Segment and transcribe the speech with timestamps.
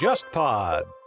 [0.00, 0.99] JustPod。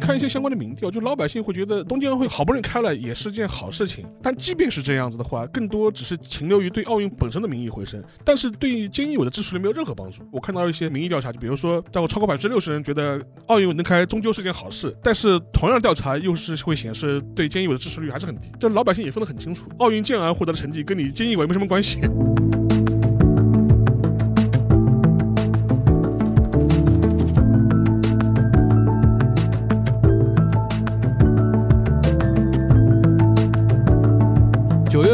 [0.00, 4.04] 看一些相关的民调，就老百姓会觉得东京奥运会好不容易开了，也是件好事情。
[4.22, 10.22] 但即便是这样子的话，更多只是停留于对奥运本身的民意回声，但是对菅义伟的支持率没有任何帮助。
[10.32, 18.50] 我看到一些民意调查，就比如说，大概超过百分之六十人觉得奥运能开终究是件好事，但是同样调查又是会显示对菅义伟的支持率还是很低。
[18.58, 22.00] 这老百姓也分得很清楚，奥运健儿获得的成绩跟你菅义伟没什么关系。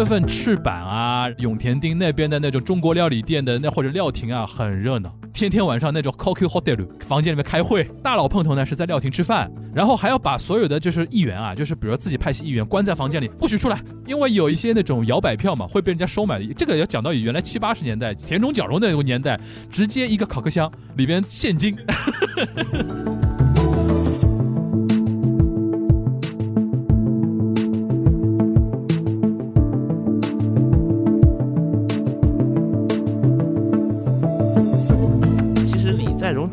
[0.06, 5.12] 份赤坂啊、永田町那边的那种中国料理店的那或者料亭啊，很热闹。
[5.34, 16.46] 天天晚上那种 Coco Hotel 房间里面开会，大佬碰头呢是在料亭吃饭，然后还要把所有的就是议员啊，就是比如自己派系议员关在房间里不许出来，因为有一些那种摇摆票嘛会被人家收买的。
[16.54, 21.76] 这个要讲到原来七八十年代田中角荣那个年代，直接一个烤客箱里边现金。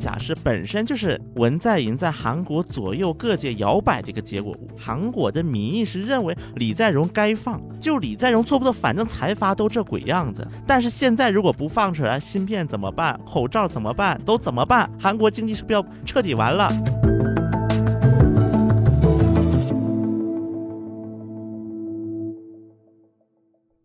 [0.03, 4.53] 假释本身就是文在寅在韩国左右各界摇摆的一个结果。
[4.77, 10.45] 韩国的民意是认为李在镕该放，就李在镕做不做，反正财阀都这鬼样子。
[10.67, 13.17] 但是现在如果不放出来，芯片怎么办？
[13.25, 14.19] 口罩怎么办？
[14.25, 14.91] 都怎么办？
[14.99, 16.69] 韩国经济是不是要彻底完了？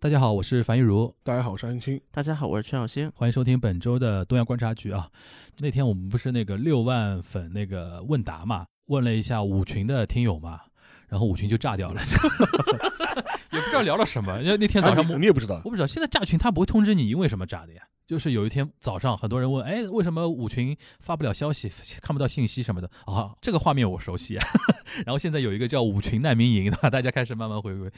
[0.01, 2.01] 大家好，我是樊玉茹，大家好，我是安青。
[2.13, 3.11] 大家好，我是陈小星。
[3.17, 5.11] 欢迎收听本周的东亚观察局啊。
[5.59, 10.61] 那天我们不是那个六万粉那个问答嘛，问了一下五群的听友嘛，
[11.09, 12.01] 然后五群就炸掉了，
[13.53, 14.41] 也不知道聊了什么。
[14.43, 17.83] 因为那天早上啊你你也不知道我不知道，现在炸群他不会通知你因为什么炸的呀？
[18.07, 21.71] 就是有一天早上，很多人问，哎，为什么五群发不了消息，
[22.01, 22.91] 看不到信息什么的？
[23.05, 24.39] 啊，这个画面我熟悉。
[24.39, 24.47] 啊
[25.05, 27.91] 然后现在有一个叫五群难民营的，大家开始慢慢回归。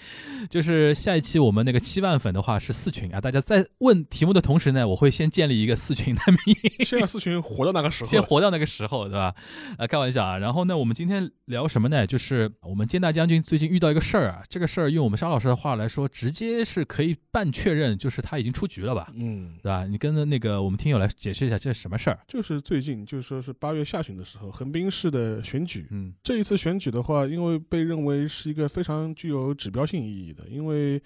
[0.51, 6.85] 就是下一期我们那个七万粉的话是四群啊，大家在问题目的同时呢，我会先建立一个四群难民营。
[6.85, 9.33] 先让四群活到那个时候，先活到那个时候，对吧？
[9.79, 10.39] 呃，开玩笑啊。
[10.39, 12.05] 然后呢，我们今天聊什么呢？
[12.05, 19.87] 就是我们兼大将军最近遇到一个事儿啊，这个事儿用我们沙老师的话来说，直接是可以半确认，就是他已经出局了吧，嗯，对吧？
[19.87, 22.21] 你跟那个我们听友来解释一下这是什么事儿？
[22.29, 25.89] 就是最近，就是说是八月下旬的时候，横滨市的选举。
[25.91, 31.03] 嗯这一次选举的话，因为被认为是一个非常具有指标性意义的，因为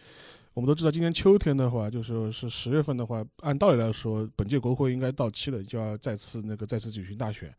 [0.53, 7.53] 我们都知道，今年秋天的话，就说是十月份的话，按道理来说，本届国会应该到期了，就要再次那个再次举行大选。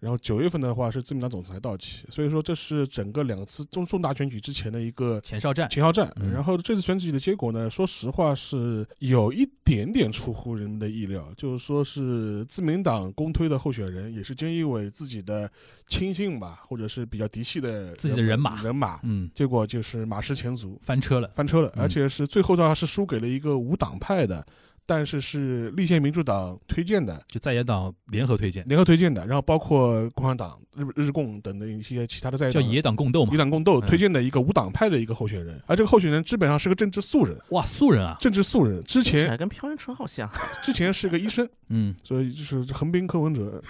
[0.00, 6.12] 然后九月份的话是自民党总裁到期，所以说这是整个两次重重大选举之前的一个前哨战，前哨战。
[6.20, 15.50] 嗯然后这次选举的结果呢，说实话是有一点点出乎人们的意料，就是说是自民党公推的候选人，也是菅义伟自己的
[15.88, 19.00] 亲信吧，或者是比较嫡系的自己的人马人马。
[19.02, 21.28] 嗯，结果就是马失前卒，翻车了。
[21.34, 24.46] 翻车了，嗯而且是最后的话是输给了一个无党派的，
[24.88, 33.32] 但是是立宪民主党推荐的，就在野党联合推荐，联合推荐的，然后包括共产党、日日共等的一些其他的在野党叫野党共斗嘛。
[33.32, 33.36] 野。
[33.36, 33.86] 党共斗嗯。
[33.86, 40.26] 推荐的一个无党派的一个候选人，而这个候选人基本上是个政治素人，哇，素人啊，政治素人，之前来跟朴元淳好像。
[40.64, 43.62] 之前是个医生， 嗯，所以就是横滨柯文哲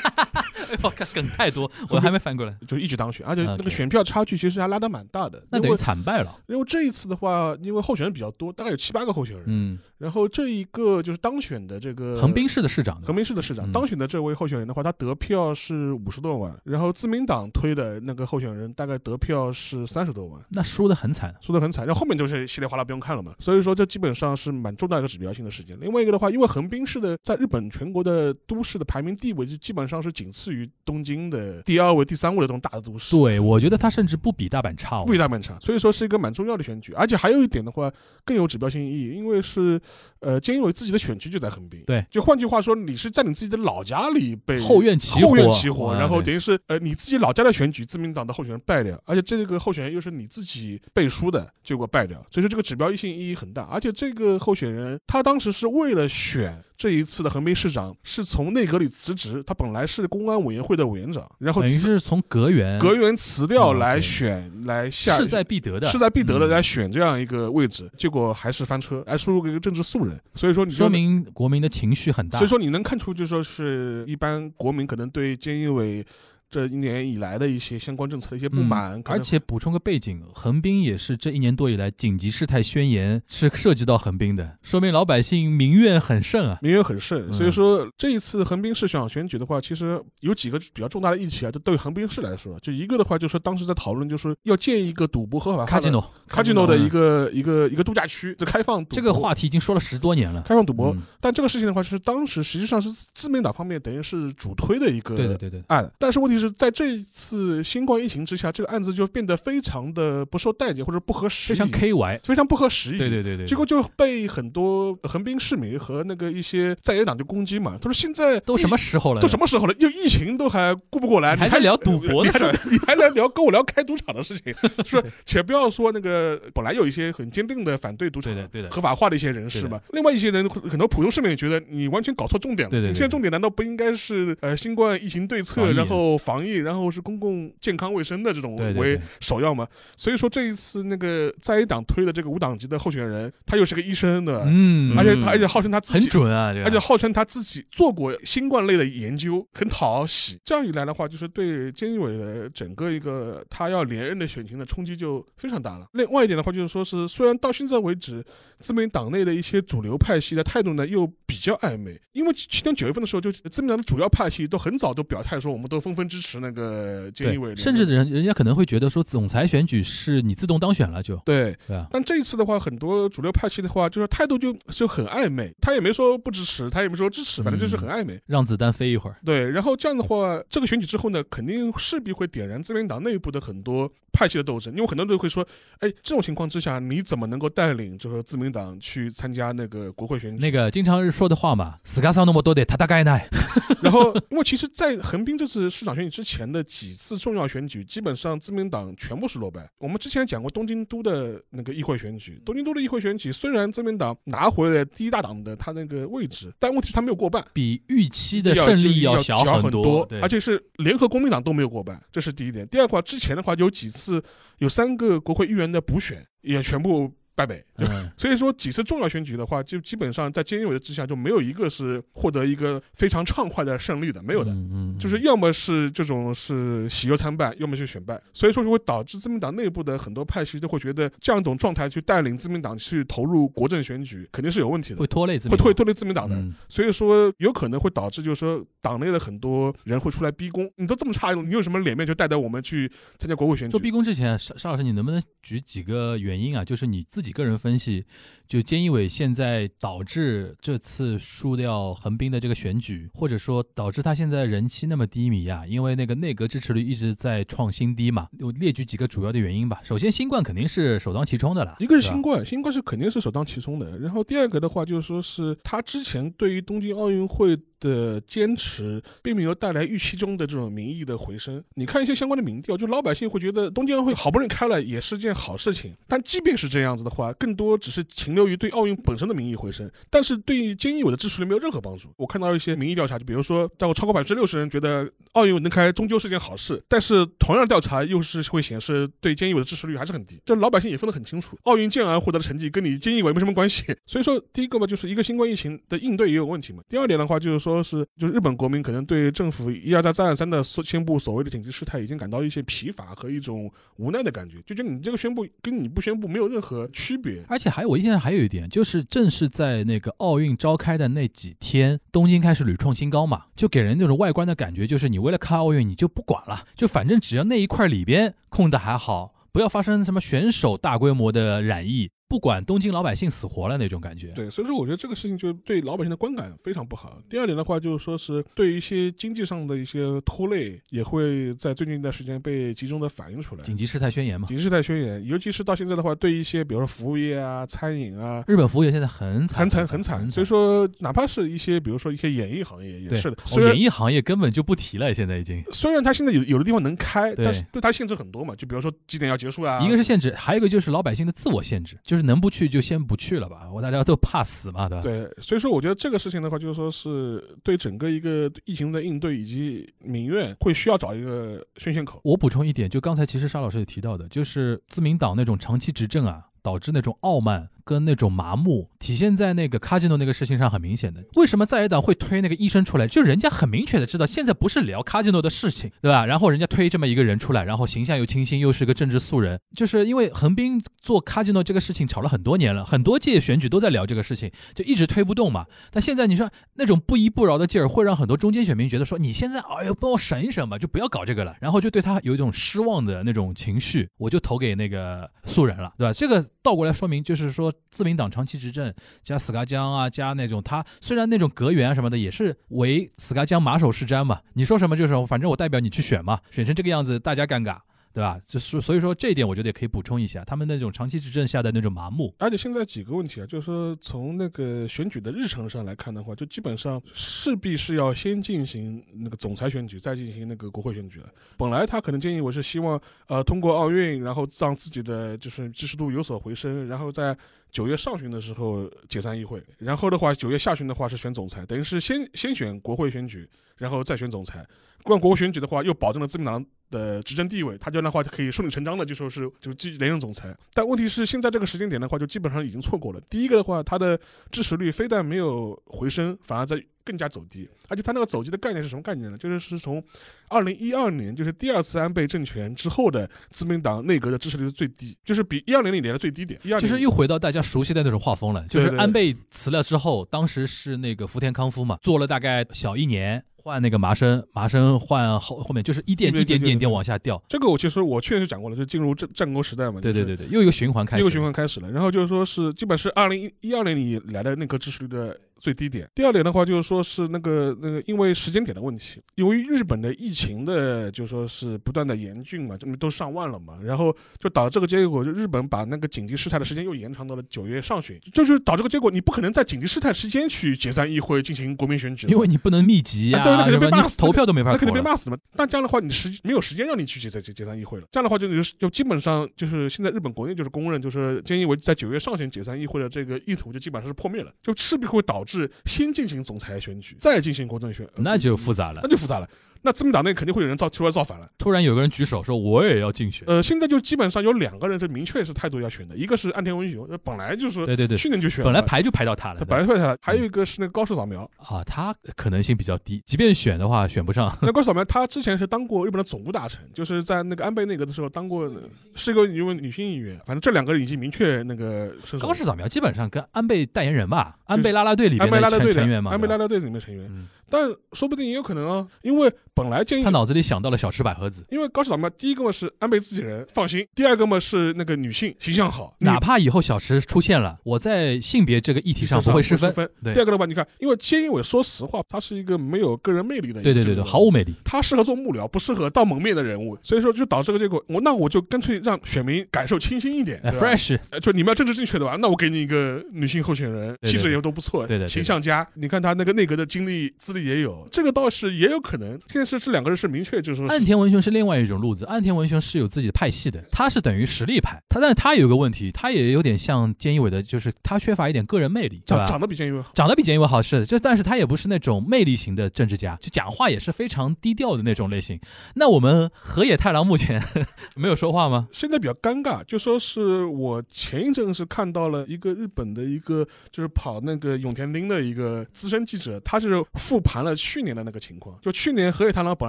[0.74, 5.42] 哎呦，看梗太多， 我还没翻过来，就一直当选，而且那个选票差距其实还拉得蛮大的。
[5.50, 6.38] 那等于惨败了。
[6.46, 20.40] 因为这一次的话，因为候选人比较多，大概有七八个候选人，嗯，然后这一个就是当选的这个横滨市的市长，横滨市的市长、嗯当选的这位候选人的话，他得票是五十多万，然后自民党推的那个候选人大概得票是三十多万。
[20.50, 21.34] 那输的很惨。
[21.42, 25.76] 输得很惨，然后后面就是稀里哗啦不用看了嘛，所以说这基本上是蛮重大一个指标性的事件。
[25.80, 35.12] 另外一个的话，因为横滨市的在日本全国的都市的排名地位，就基本上是仅次于东京的第二位、第三位的这种大的都市，对，我觉得他甚至不比大阪差哦不。
[35.12, 36.92] 比大阪差，所以说是一个蛮重要的选举。
[36.92, 37.90] 而且还有一点的话，
[38.24, 39.80] 更有指标性意义，因为是
[40.20, 53.62] 呃，菅义伟自己的选区就在横滨，对，就换句话说，你是在你自己的老家里被后院起火，后院起火，然后等于是呃你自己老家的选举，自民党的候选人败掉，而且这个候选人又是你自己背书的，结果败掉，所以说这个指标性意义很大。
[53.64, 66.50] 而且这个候选人他当时是为了选这一次的横滨市长，是从内阁里辞职，他本来是公安委员会的委员长，然后等于是从阁员阁员辞掉嗯来对选来下势在必得的，势在必得的嗯。
[66.50, 72.38] 来选这样一个位置，结果还是翻车，还输入给一个政治素人，所以说你说明国民的情绪很大。
[72.38, 76.04] 所以说你能看出，就说是一般国民可能对菅义伟
[76.48, 86.58] 这一年以来的一些相关政策的一些不满，嗯而且补充个背景，横滨也是这一年多以来紧急事态宣言是涉及到横滨的，说明老百姓民怨很盛啊。
[86.62, 100.42] 民怨很盛，嗯所以说这一次横滨市长选举的话，其实有几个比较重大的议题啊，就对于横滨市来说，就一个的话，就是说当时在讨论，就是要建一个赌博合法化的卡基诺，卡基诺的嗯一个一个一个度假区，就开放赌这个话题已经说了十多年了。
[100.42, 112.20] 开放赌博，嗯但这个事情的话，是当时实际上是自民党方面等于是主推的一个对对对对，案，但是问题是在这一次新冠疫情之下，这个案子就变得非常的不受待见或者不合时宜，非常 KY。
[112.22, 112.98] 非常不合时宜。
[112.98, 117.78] 对对对对，结果就被很多横滨市民和那个一些在野党就攻击嘛。
[117.80, 119.20] 他说现在都什么时候了？
[119.20, 119.74] 都什么时候了？
[119.78, 124.54] 又疫情都还顾不过来，你还在聊赌博的事儿你还来聊跟我聊开赌场的事情，
[124.84, 125.08] 是吧？
[125.24, 132.70] 且不要说那个本来有一些很坚定的反对赌场的合法化的一些人士嘛，另外一些人很多普通市民也觉得你完全搞错重点了。
[132.70, 139.66] 对对对现在重点难道不应该是呃新冠疫情对策，然后防疫，然后是公共健康卫生的这种为对对对首要嘛？
[139.96, 146.08] 所以说这一次那个在野党推的这个无党籍的候选人，他又是个医生的，嗯，而且嗯他而且号称他自己很。
[146.08, 150.40] 准啊，而且号称他自己做过新冠类的研究，很讨喜。
[150.44, 155.86] 这样一来的话，就是对菅义伟的整个一个他要连任的选情的冲击就非常大了。
[155.92, 158.24] 另外一点的话，就是说是虽然到现在为止，
[158.58, 171.56] 自民党内的一些主流派系的态度呢又比较暧昧，因为去年九月份的时候，就自民党的主要派系都很早都表态说，我们都纷纷支持那个菅义伟连对，任，甚至人人家可能会觉得说总裁选举是你自动当选了就，对。
[171.66, 178.20] 对啊，但这一次的话，很多主流派系的话，就是态度就就很暧昧，他也没说不支持，他也没说支持，反正就是很暧昧。
[178.26, 179.16] 让子弹飞一会儿。
[179.24, 185.46] 对，然后这样的话，这个选举之后呢，肯定势必会点燃自民党内部的很多派系的斗争，因为很多人会说，
[185.80, 190.38] 哎，这种情况之下，你怎么能够带领这个自民党去参加那个国会选举？
[190.40, 193.18] 那个经常说的话嘛，死那么多的他大概呢。
[193.82, 199.68] 然后，因为其实，在横滨这次市长选举之前的几次重要选举，基本上自民党全部是落败。
[199.78, 207.44] 我们之前讲过东京都的那个议会选举，东京都的议会选举虽然自民党拿回了第一大党的他那个位置，但问题是他没有过半。
[207.52, 212.66] 比预期的胜利要小很多，对而且是联合公民党都没有过半，这是第一点。
[212.68, 214.22] 第二块，之前的话有几次
[214.58, 224.52] 有三个国会议员的补选也全部败北，嗯， 所以说几次重要选举的话，就基本上在菅义伟的之下就没有一个是获得一个非常畅快的胜利的，没有的。
[224.98, 236.34] 就是要么是这种是喜忧参半，要么是选败，所以说就会导致自民党内部的很多派系都会觉得这样一种状态去带领自民党去投入国政选举肯定是有问题的会，拖累自民党会拖拖累自民党的。
[236.34, 240.70] 嗯所以说有可能会导致，就是说党内的很多人会出来逼宫。
[240.76, 243.80] 你都这么差，你有什么脸面就带着我们去参加国会选举做？
[243.80, 246.64] 逼宫之前，邵邵老师，你能不能举几个原因啊？
[246.64, 248.04] 就是你自己个人分析，
[248.46, 255.64] 就菅义伟现在导致这次输掉横滨的这个选举，或者说导致他现在人气那么低迷啊？
[255.66, 258.28] 因为那个内阁支持率一直在创新低嘛。
[258.40, 259.80] 我列举几个主要的原因吧。
[259.82, 263.98] 首先，新冠肯定是首当其冲的了，一个是新冠，新冠是肯定是首当其冲的。
[263.98, 271.62] 然后第二个的话，就是说是他之前对于东京奥运会的坚持，并没有带来预期中的这种民意的回升。
[271.74, 275.94] 你看一些相关的民调，就老百姓会觉得东京奥运会好不容易开了，也是件好事情。
[276.06, 282.08] 但即便是这样子的话，更多只是停留于对奥运本身的民意回升，但是对于菅义伟的支持率没有任何帮助。
[282.16, 290.40] 我看到一些民意调查，就比如说，在我超过百分之六十人觉得奥运能开终究是件好事，但是同样调查又是会显示对菅义伟的支持率还是很低。
[290.44, 293.84] 这老百姓也分得很清楚，奥运健儿获得的成绩跟你菅义伟没什么关系。
[294.06, 296.82] 所以说，第一个吧，就是一个新冠疫情的应对也有问题嘛。
[296.88, 307.42] 第二点的话，就是说是，就是日本国民可能对政府一而再再而三的宣布所谓的紧急事态，已经感到一些疲乏和一种无奈的感觉，就觉得你这个宣布跟你不宣布没有任何区别。
[307.48, 324.28] 而且还有我印象还有一点，就是正是在那个奥运召开的那几天，东京开始屡创新高嘛，就给人那种外观的感觉，就是你为了看奥运，你就不管了，就反正只要那一块里边控的还好，不要发生什么选手大规模的染疫，不管东京老百姓死活了那种感觉。
[324.28, 327.20] 对，所以说我觉得这个事情就对老百姓的观感非常不好。
[327.30, 333.62] 第二点的话，就是说是对一些经济上的一些拖累，也会在最近一段时间被集中的反映出来。
[333.62, 340.30] 紧急事态宣言嘛，紧急事态宣言，尤其是到现在的话，对一些比如说服务业啊、餐饮啊，日本服务业现在很惨，很惨很很惨。
[340.30, 345.62] 所以说，哪怕是一些比如说一些演艺行业也是的，演艺行业根本就不提了，现在已经。
[345.72, 349.80] 虽然它现在有有的地方能开，但是对它限制很多嘛，就比如说几点要结束啊。
[349.80, 355.02] 一个是限制，还有一个就是老百姓的自我限制，就是能不去就先不去了吧，我大家都怕死嘛，对吧？
[355.02, 362.20] 对，所以说我觉得这个事情的话，就是说是对整个一个疫情的应对以及民怨，会需要找一个宣泄口。
[362.24, 371.24] 我补充一点，就刚才其实沙老师也提到的，就是自民党那种长期执政啊，导致那种傲慢，跟那种麻木，体现在那个卡基诺那个事情上很明显的。
[371.36, 373.06] 为什么在野党会推那个医生出来？
[373.06, 376.26] 就人家很明确的知道，现在不是聊卡基诺的事情，对吧？
[376.26, 385.66] 然后人家推这么一个人出来，然后形象又清新，又是个政治素人，就是因为横滨做卡基诺这个事情吵了很多年了，很多届选举都在聊这个事情，就一直推不动嘛。
[385.92, 396.12] 但现在你说那种不依不饶的劲儿，会让很多中间选民觉得说，你现在哎呦帮我省一省吧，就不要搞这个了，然后就对他有一种失望的那种情绪，我就投给那个素人了，对吧？
[396.12, 398.92] 这个倒过来说明，就是说自民党长期执政，
[399.22, 407.78] 加死嘎江啊，加那种他虽然那种阁员啊什么的也是为死嘎江马首是瞻嘛，你说什么就是反正我代表你去选嘛，选成这个样子大家尴尬。
[408.16, 408.40] 对吧？
[408.42, 412.34] 就是所以说这一点，我觉得也可以补充一下，他们那种长期执政下的那种麻木。
[412.38, 421.28] 而且现在几个问题啊，就是说从那个选举的日程上来看的话，就基本上势必是要先进行那个总裁选举，再进行那个国会选举了。
[421.58, 427.36] 本来他可能建议我是希望呃通过奥运，然后让自己的就是支持度有所回升，然后在
[427.70, 433.46] 九月上旬的时候解散议会，然后的话九月下旬的话是选总裁，等于是先先选国会选举，
[433.76, 434.66] 然后再选总裁。
[435.02, 440.54] 关国会选举的话，又保证了自民党的执政地位，他这样的话就可以顺理成章的就说是就继连任总裁。
[440.72, 443.20] 但问题是现在这个时间点的话，就基本上已经错过了。
[443.28, 444.18] 第一个的话，他的
[444.50, 447.68] 支持率非但没有回升，反而在更加走低。
[447.88, 449.36] 而且他那个走低的概念是什么概念呢？
[449.36, 450.02] 就是是从
[450.48, 456.60] 二零一二年，就是第二次安倍政权之后的自民党内阁的支持率是最低，就是比一二年里年的最低点。
[456.64, 463.44] 一二就是又回到大家熟悉的那种画风了，就是安倍辞了之后，当时是那个福田康夫嘛，做了大概小一年。
[463.66, 467.42] 换那个麻生，麻生换后后面就是一点一点点点往下掉。
[467.48, 470.00] 这个我其实我确实讲过了，就进入战战国时代嘛。
[470.00, 471.90] 对对对对，又一个循环开始，又一个循环开始了。
[471.90, 475.36] 然后就是说是基本是二零一一二年以来的那个支持率的。
[475.58, 476.08] 最低点。
[476.14, 495.36] 第二点的话，就是说是那个那个，因为时间点的问题，由于日本的疫情的，就说是不断的严峻嘛，这么都上万了嘛，然后就导致这个结果，就日本把那个紧急事态的时间又延长到了九月上旬，就是导致个结果，你不可能在紧急事态时间去解散议会进行国民选举，因为你不能密集啊，对，那肯定被骂死，投票都没法，那肯定被骂死嘛。
[495.54, 506.26] 那这样的话，你时没有时间让你去解散解解散议会了，这样的话就就就基本上就是现在日本国内就是公认，就是菅义伟在九月上旬解散议会的这个意图就基本上是破灭了，就势必会导致先进。
[506.26, 509.48] 进行总裁选举，再进行国政选，那就复杂了，那就复杂了。
[509.86, 511.48] 那自民党内肯定会有人造出来造反了。
[511.58, 513.44] 突然有个人举手说我也要竞选。
[513.46, 520.18] 呃，现在就基本上有两个人是明确是态度要选的，一个是岸田文雄，本来就是对对对，去年就选了，本来排就排到他了，他本来排他了。
[520.20, 524.52] 还有一个是那个高市早苗啊，他可能性比较低，即便选的话选不上。
[524.60, 528.68] 那高市早苗 他之前是当过日本的总务大臣，就是在那个安倍内阁的时候当过，
[529.14, 530.36] 是一个一位女性议员。
[530.44, 532.12] 反正这两个人已经明确那个。
[532.40, 537.46] 高市早苗基本上跟安倍代言人吧，安倍拉拉队里面的成员嘛，安倍拉拉队里面成员。
[537.68, 549.92] 但说不定也有可能啊，因为本来建议他脑子里想到了小池百合子，因为高市长嘛第一个嘛是安倍自己人放心，第二个嘛是那个女性形象好，哪怕以后小池出现了，我在性别这个议题上不会失分。
[550.22, 568.36] 对，第二个的话，你看，因为菅义伟说实话，他是一个没有个人魅力的，对对对对，毫无魅力，他适合做幕僚，不适合当蒙面的人物，所以说就导致个结果，我那我就干脆让选民感受清新一点，fresh，就你们要政治正确的吧，那我给你一个女性候选人，气质也都不错，对对，形象佳，你看他那个内阁的经历资历也有，这个。
[568.36, 572.26] 倒是也有可能，现在是这两个人是明确，就是说，岸田文雄是另外一种路子。
[572.26, 575.02] 岸田文雄是有自己的派系的，他是等于实力派。
[575.08, 585.58] 他，但是他有个问题，他也有点像菅义伟的，就是他缺乏一点个人魅力，长长得比菅义伟好，长得比菅义伟好是，就但是他也不是那种魅力型的政治家，就讲话也是非常低调的那种类型。
[585.94, 587.62] 那我们河野太郎目前
[588.16, 588.86] 没有说话吗？
[588.92, 598.26] 现在比较尴尬，就说是我前一阵是看到了一个日本的一个就是跑那个永田町的一个资深记者，他是复盘了去年的。
[598.26, 599.88] 那个情况，就去年河野太郎本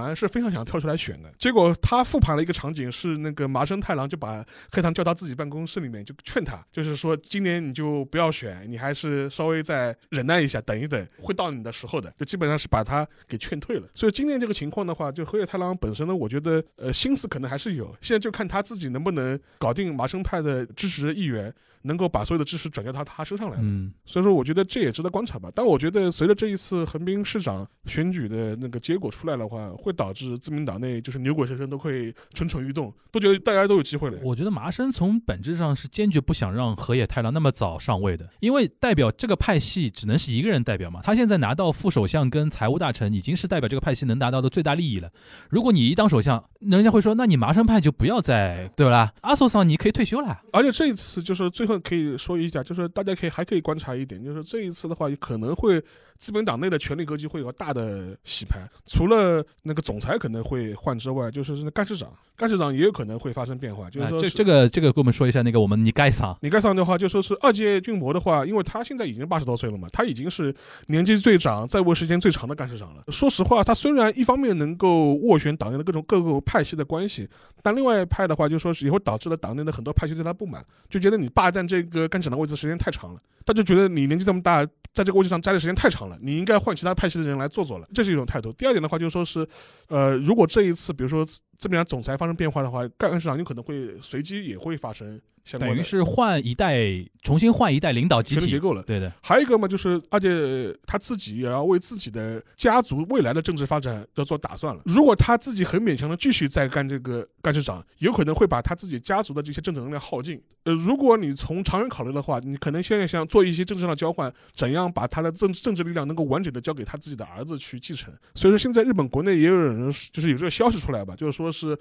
[0.00, 13.88] 来是非常想跳出来选的，结果他复盘了一个场景，是那个麻生太郎就把黑糖叫到自己办公室里面，就劝他，就是说今年你就不要选，你还是稍微再忍耐一下，等一等，会到你的时候的，就基本上是把他给劝退了。
[13.92, 21.52] 所以今年这个情况的话，就河野太郎本身呢，我觉得呃心思可能还是有，现在就看他自己能不能搞定麻生派的支持议员。
[21.82, 25.48] 能够把所有的知识转交到他身上来，嗯，所以说我觉得这也值得观察吧。
[25.54, 34.18] 但我觉得随着这一次横滨市长党选举的那个结果出来的话，会导致自民党内就是牛鬼蛇神都会蠢蠢欲动，都觉得大家都有机会了。
[34.22, 41.00] 我觉得麻生从本质上是坚决不想让河野太郎那么早上位的，因为代表这个派系只能是一个人代表嘛。
[41.02, 45.10] 他现在拿到副首相跟财务大臣，已经是代表这个派系能达到的最大利益了。
[45.48, 49.12] 如果你一当首相，人家会说，那你麻生派就不要再对吧？
[49.20, 50.40] 阿索桑你可以退休了。
[50.52, 55.80] 而且这一次就是最后可以说一下，就是大家可以还可以观察一点，就是这一次的话，可能会
[56.18, 70.52] 资本党内的权力格局会有大的洗牌，除了那个总裁可能会换之外，就是那干事长，干事长也有可能会发生变化，就是说这这个这个给我们说一下，那个我们你盖桑你盖桑的话，就说是二届俊博的话，因为他现在已经八十多岁了嘛，他已经是
[70.88, 73.02] 年纪最长、在位时间最长的干事长了。
[73.12, 77.28] 说实话，他虽然一方面能够斡旋党内的各种各个派系的关系，
[77.62, 88.52] 但另外一派的话，就说是也会导致了党内的很多派系对他不满，就觉得你霸占这个干警的位置时间太长了，他就觉得你年纪这么大，在这个位置上待的时间太长了，你应该换其他派系的人来做做了，这是一种态度。
[88.52, 89.46] 第二点的话，就说是，
[89.88, 91.26] 呃，如果这一次比如说
[91.56, 96.78] 这边总裁发生变化的话，干事长有可能会随机也会发生相关的等于是换一代，
[97.22, 98.46] 重新换一代领导集体。
[98.46, 98.82] 结构了。
[98.82, 104.82] 对的，还有一个嘛，就是而且他自己也要为自己的家族未来的政治发展要做打算了。
[104.84, 110.40] 如果他自己很勉强的继续再干这个干事长，有可能会把他自己家族的这些政治能量耗尽。
[110.64, 118.12] 呃，如果你从长远考虑的话，你可能现在想做一些政治上的交换，怎样将把他的政政治力量能够完整的交给他自己的儿子去继承。
[118.34, 121.78] 所以说，现在日本国内也有人就是有这个消息出来吧，就是说是。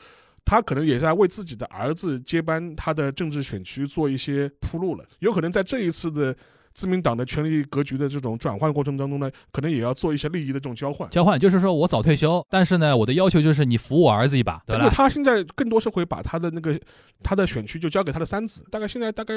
[0.49, 6.33] 他可能也在为自己的儿子接班他的政治选区做一些铺路了，有可能在这一次的
[6.77, 11.09] 自民党的权力格局的这种转换过程当中呢，可能也要做一些利益的这种交换。
[11.09, 14.87] 交换就是说我早退休，但是呢，我的要求就是你扶我儿子一把，对吧？
[14.91, 16.79] 他现在更多是会把他的那个
[17.23, 19.33] 他的选区就交给他的三子，大概现在大概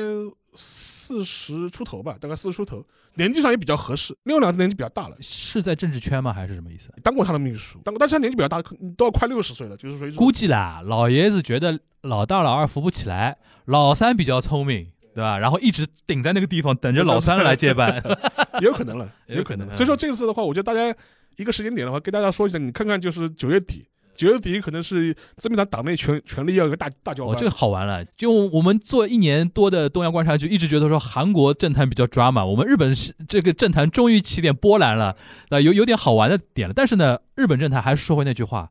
[0.52, 4.14] 四十出头吧，大概四十出头，年纪上也比较合适。
[4.24, 6.34] 另外两个年纪比较大了，是在政治圈吗？
[6.34, 6.92] 还是什么意思？
[7.02, 8.60] 当过他的秘书，当过，但是他年纪比较大，
[8.98, 15.38] 都要快六十岁了，就是属于这种估计啦，老爷子觉得老大老二扶不起来，老三比较聪明，对吧？
[15.38, 18.02] 然后一直顶在那个地方，等着老三来接班。
[18.60, 20.94] 也有可能了，也 有可能所以说这次的话，我觉得大家
[21.36, 23.86] 一个时间点的话，跟大家说一下，你看看就是九月底，
[24.16, 28.04] 九月底可能是自民党党内权权力要有一个大大交哦，这个好玩了。
[28.16, 35.16] 就我们做一年多的东亚观察局，一直觉得说韩国政坛比较抓嘛，我们日本是这个政坛终于起点波澜了，
[35.48, 36.74] 啊，有有点好玩的点了。
[36.74, 38.70] 但是呢，日本政坛还是说回那句话，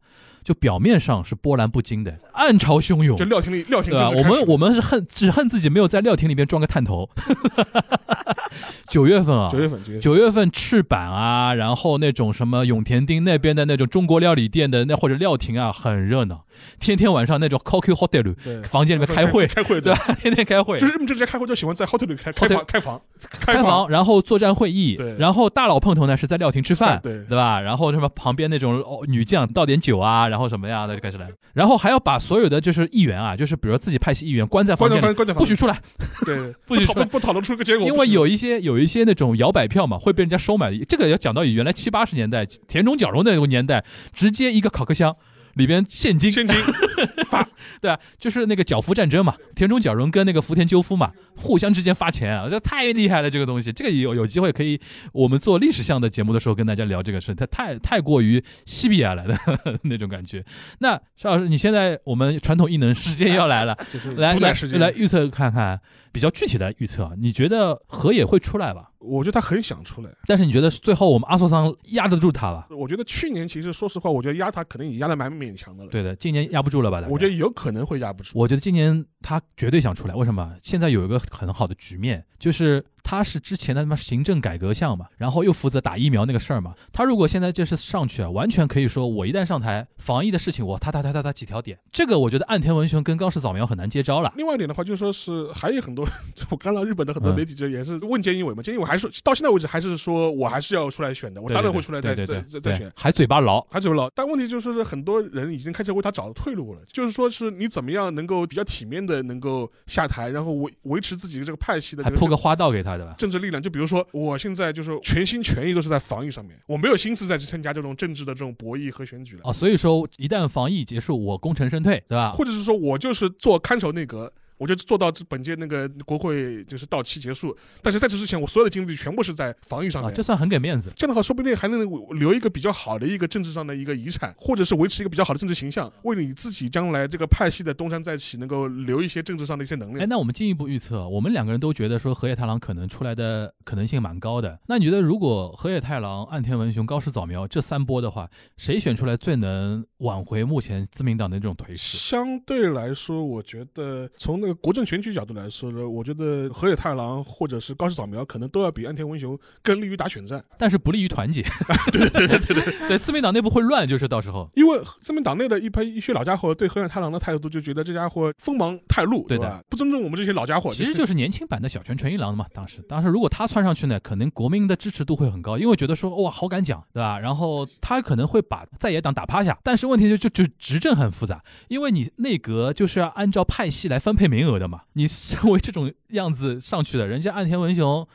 [0.50, 3.24] 就表面上是波澜不惊的，暗潮汹涌就。
[3.25, 4.10] 料亭里料亭对吧？
[4.10, 7.08] 正式开始我们我们是恨只恨自己没有在料亭里面装个探头。
[8.89, 16.44] 九月份啊，九月份九月份赤坂啊，然后那种什么永田町那边的那种中国料理店的那或者料亭啊，很热闹，
[16.79, 20.00] 天天晚上那种 Coco Hotel 房间里面开会，开会对吧？
[20.20, 27.62] 天天开会就，是日本政治家开会就喜欢在 hotel 里开开房开房开房，然后作战会议对，然后大佬碰头呢是在料亭吃饭，对对吧？
[27.62, 35.39] 然后什么旁边那种哦女将倒点酒啊，然后什么呀的就开始来，然后还要把所有的就是议员啊，就是比如自己派系议员关在房间里，关在房。
[35.39, 35.82] 不许出来，
[36.25, 40.69] 对 不许出不不讨论出个结果，因为有一些有一些那种摇摆票嘛，会被人家收买。
[40.69, 40.86] 的。
[40.86, 45.15] 这个要讲到原来七八十年代田中角荣那个年代，直接一个烤克箱
[45.56, 46.56] 里边现金，现金
[47.82, 54.80] 对啊，就是那个角夫战争嘛，田中角荣跟那个福田赳夫嘛，互相之间发钱啊，这太厉害了，这个东西，这个有有机会可以
[55.13, 59.38] 我们做历史项的节目的时候跟大家聊这个事，它太太过于西比亚来的
[59.84, 60.44] 那种感觉。
[60.80, 63.78] 那邵老师，你现在我们传统异能时间要来了，
[64.18, 65.80] 来来来预测看看，
[66.12, 68.88] 比较具体的预测啊，你觉得河野会出来吧？
[69.00, 70.10] 我觉得他很想出来。
[70.26, 72.68] 但是你觉得最后我们阿索桑压得住他吧？
[72.70, 75.90] 我觉得去年其实说实话，我觉得压他可能已经压得蛮勉强的了。
[75.90, 77.04] 对的，今年压不住了吧？
[77.10, 78.32] 我觉得有可能会压不住。
[78.36, 80.54] 我觉得今年他绝对想出来，为什么？
[80.62, 86.76] 现在有一个很好的局面，就是他是之前的他妈行政改革项嘛，然后又负责打疫苗那个事儿嘛。
[86.93, 94.32] 他如果现在这是上去啊，完全可以说我一旦上台，防疫的事情我他他他他他几条点，这个我觉得岸田文雄跟高市早苗很难接招了。
[94.38, 96.08] 另外一点的话，就是说是还有很多，
[96.52, 102.91] 我看到日本的很多嗯媒体就也是问菅义伟嘛，菅义伟还是到现在为止还是说我还是要出来选的，我当然会出来再再再再选。
[102.95, 103.60] 还嘴巴牢。
[103.72, 113.62] 还嘴巴牢，但问题就是说很多人已经开始为他找退路了，就是说是你怎么样能够比较体面的能够下台，然后维维持自己的这个派系的这个还铺个花道给他，政治力量。
[113.62, 119.42] 就比如说我现在就是全心全意都是在防疫上面，我没有心思再去参加这种政治的这种博弈和选举了。
[119.44, 122.32] 哦，所以说一旦防疫结束，我功成身退，对吧？
[122.32, 130.13] 或者是说我就是做看守内阁，我就做到本届那个国会就是到期结束，但是在此之前，我所有的精力全部是在防御上啊，面。
[130.13, 130.91] 这算很给面子。
[130.95, 131.80] 这样的话，说不定还能
[132.19, 144.60] 留一个比较好的一个政治上的一个遗产，或者是维持一个比较好的政治形象，为你自己将来这个派系的东山再起能够留一些政治上的一些能哎，那我们进一步预测，我们两个人都觉得说河野太郎可能出来的可能性蛮高的。
[144.67, 151.98] 那你觉得如果河野太郎、岸田文雄、高市早苗这三波的话，谁选出来最能挽回目前自民党的这种颓势？
[151.98, 161.44] 相对来说，我觉得从那个国政选举角度来说呢，我觉得河野太郎或者是高市早苗可能都要比安田文雄更利于打选战，但是不利于团结。
[161.92, 164.50] 对对对对对 对，自民党内部会乱，就是到时候。
[164.56, 169.62] 因为自民党内的一批一些老家伙对河野太郎的态度就觉得这家伙锋芒太露，对吧？
[169.70, 170.72] 不尊重我们这些老家伙。
[170.72, 172.46] 其实就是年轻版的小泉纯一郎嘛。
[172.54, 177.20] 当时，当时如果他窜上去呢，可能国民的支持度会很高，因为觉得说哇好敢讲，对吧？
[177.20, 179.58] 然后他可能会把在野党打趴下。
[179.64, 184.82] 但是问题就就就执政很复杂，因为你内阁就是要按照派系来分配名额的嘛。
[184.93, 188.08] 你身为这种样子上去的，人家岸田文雄，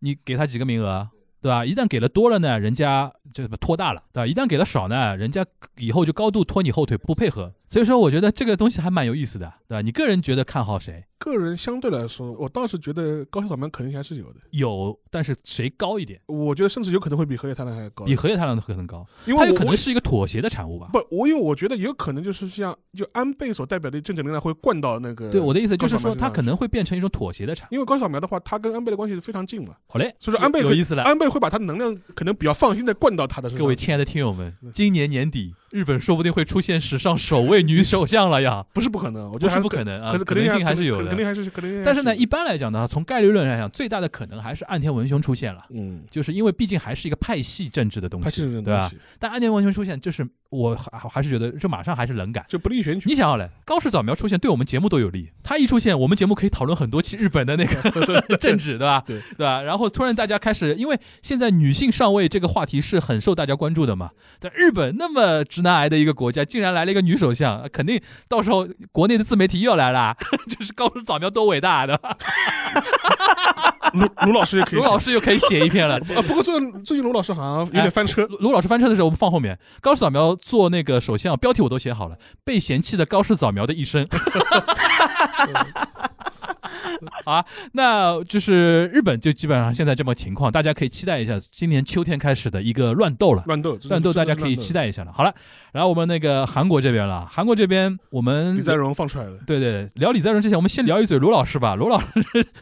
[0.00, 1.08] 你给他几个名额？
[1.42, 1.64] 对吧？
[1.64, 4.26] 一旦给了多了呢，人家就拖大了，对吧？
[4.26, 5.44] 一旦给的少呢，人家
[5.78, 7.52] 以后就高度拖你后腿，不配合。
[7.68, 9.82] 所以说，我觉得这个东西还蛮有意思的，对吧？
[9.82, 11.04] 你个人觉得看好谁？
[11.18, 16.20] 个人相对来说，我倒是觉得高市早苗肯定还是有的，有，但是谁高一点？
[16.26, 20.88] 我觉得甚至有可能会比河野太郎还高，比河野太郎的可能高，因为有可能是一个妥协的产物吧？
[20.92, 25.30] 不，我因为我觉得有可能就是像就安倍所代表的政治能量会灌到那个。
[25.30, 27.74] 对，我的意思就是说，他可能会变成一种妥协的产物。
[27.74, 29.76] 因为高市早苗的话，他跟安倍的关系是非常近嘛。
[29.86, 33.64] 好嘞，所以说安倍有意思了，安倍会把他的能量可能比较放心的灌到他的身上。
[33.64, 35.54] 各位亲爱的听友们，今年年底。
[35.70, 38.64] 日本说不定会出现史上首位女首相了呀！
[38.74, 41.50] 不是不可能，我觉得是不可能啊，可能性还是有的，肯定还是。
[41.84, 45.64] 但是呢，一般来讲呢，从概率论来讲，最大的可能还是岸田文雄出现了。
[45.70, 48.90] 嗯，就是因为毕竟还是一个派系政治的东西，对吧？
[49.18, 53.08] 但岸田文雄出现，就是我还还是觉得，这马上还是冷感，就不利选举。
[53.08, 55.30] 你想好了，高市早苗出现，对我们节目都有利。
[55.42, 57.80] 他一出现，我们节目可以讨论很多期日本的那个
[58.38, 59.04] 政治，对吧？
[59.06, 59.62] 对对吧？
[59.62, 64.10] 然后突然大家开始，因为现在女性上位这个话题是很受大家关注的嘛。
[64.40, 66.44] 在日本那么直男癌的一个国家。
[66.44, 70.16] 竟然来了一个女首相，肯定到时候国内的自媒体又要来了，
[70.48, 72.00] 就是高市早苗多伟大的。
[73.92, 75.96] 卢卢老师也可以，卢老师又可以写一篇了。
[76.16, 78.24] 啊，不过最近最近卢老师好像有点翻车。
[78.38, 79.58] 卢老师翻车的时候，我们放后面。
[79.80, 84.06] 高市早苗做那个首相，标题我都写好了，被嫌弃的高市早苗的一生。
[87.24, 93.42] 好啊，那就是日本就基本上现在这么情况，大家可以期待一下今年秋天开始的一个乱斗了。
[93.46, 95.12] 乱斗，乱斗，大家可以期待一下了。
[95.12, 95.34] 好了，
[95.72, 99.38] 然后我们那个韩国这边了，韩国这边我们李在镕放出来了。
[99.46, 101.74] 对对，聊李在镕之前，我们先聊一嘴卢老师吧。
[101.80, 102.08] 卢老师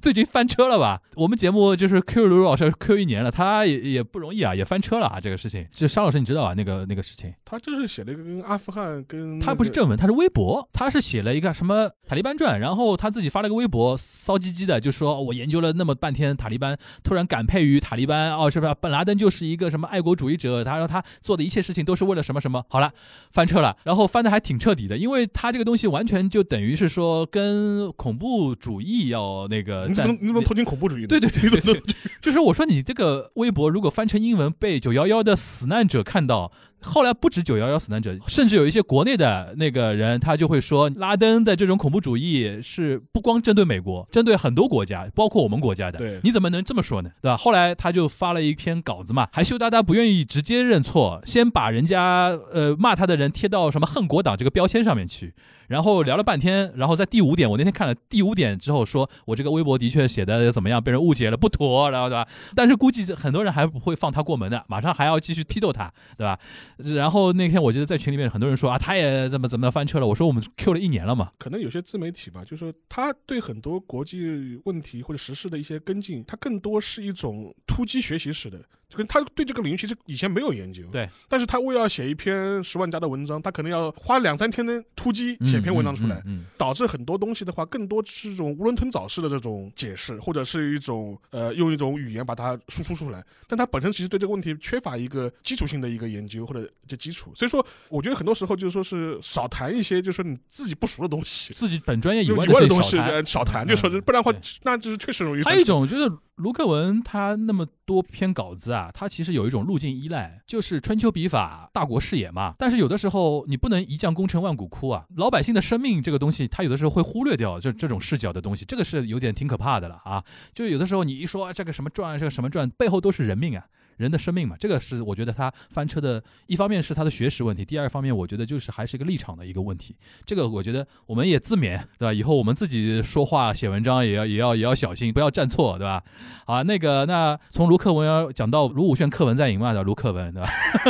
[0.01, 1.01] 最近翻车了吧？
[1.17, 5.67] 我们节目就是 Q 卢老师 Q 一年了，他也也不容易啊，也翻车了啊，这个事情。
[5.73, 6.55] 就沙老师，你知道啊？
[6.55, 18.75] 那个那个事情，他就是写了一个跟阿富汗跟他不是正文，他是微博，他是写了一个什么塔利班传，然后他自己发了个微博，骚唧唧的就说，我研究了那么半天塔利班，突然感佩于塔利班，哦，是不是？
[18.81, 22.63] 本拉登就是一个什么爱国主义者，他说他做的一切事情都是为了什么什么？
[22.69, 22.93] 好了，
[23.33, 31.07] 翻车了，然后翻的还挺彻底的，因为他这个东西完全就等于是说跟恐怖主义要那个，你怎么你怎么投进恐怖主义？
[31.07, 31.83] 对对对对对，
[32.23, 36.53] 就是我说你这个微博如果翻成英文被九幺幺的死难者看到。
[36.81, 45.99] 后来不止九幺幺死难者，甚至有一些国内的那个人，他就会说，拉登的这种恐怖主义是不光针对美国，针对很多国家，包括我们国家的。
[45.99, 47.11] 对，你怎么能这么说呢？
[47.21, 47.37] 对吧？
[47.37, 55.35] 后来他就发了一篇稿子嘛，还羞答答不愿意直接认错，先把人家呃骂他的人贴到什么恨国党这个标签上面去。
[55.69, 62.27] 然后聊了半天，然后在第五点，我那天看了第五点之后，说我这个微博的确写的怎么样，被人误解了，不妥，然后对吧？
[62.55, 66.39] 但是估计很多人还不会放他过门的，马上还要继续批斗他，对吧？
[66.79, 70.07] 然后那天我记得在群里面很多人说啊，他也怎么怎么翻车了。
[70.07, 78.59] 我说我们 Q 了一年了嘛，可能有些自媒体吧，就是他对很多国际问题或者时事的一些跟进，他更多是一种突击学习式的。
[78.89, 86.23] 就跟他对这个领域其实以前没有研究，对，但是他为要写一篇十万加的文章，他可能要花两三天的突击写篇文章出来，
[86.57, 102.97] 导致很多东西的话，更多是这种囫囵吞枣式的这种解释，或者是一种呃用一种语言把它输出出来，但他本身其实对这个问题缺乏一个基础性的一个研究或者这基础，所以说我觉得很多时候就是说是少谈一些就是你自己不熟的东西，自己本专业以外的东西
[103.27, 105.43] 少谈，就说不然的话那就是确实容易。
[105.43, 108.91] 还有一种就是卢克文他那么多篇稿子啊。
[108.95, 112.55] 他其实有一种路径依赖，就是春秋笔法、大国视野嘛。
[112.59, 120.25] 但是有的时候你不能一将功成万骨枯啊，老百姓的生命这个东西，他有的时候会忽略掉这这种视角的东西，这个是有点挺可怕的了啊。
[120.55, 123.67] 就有的时候你一说啊这个什么传，这个什么传，背后都是人命啊。
[123.99, 129.95] 人的生命嘛，这个是我觉得他翻车的一方面是他的学识问题，第二方面我觉得就是还是一个立场的一个问题。
[130.25, 132.13] 这个我觉得我们也自勉，对吧？
[132.13, 136.03] 以后我们自己说话写文章也要也要也要小心，不要站错，对吧？
[136.47, 139.83] 好，那个那从卢克文要讲到卢武铉课文在赢嘛，对吧？
[139.83, 140.49] 卢克文，对吧？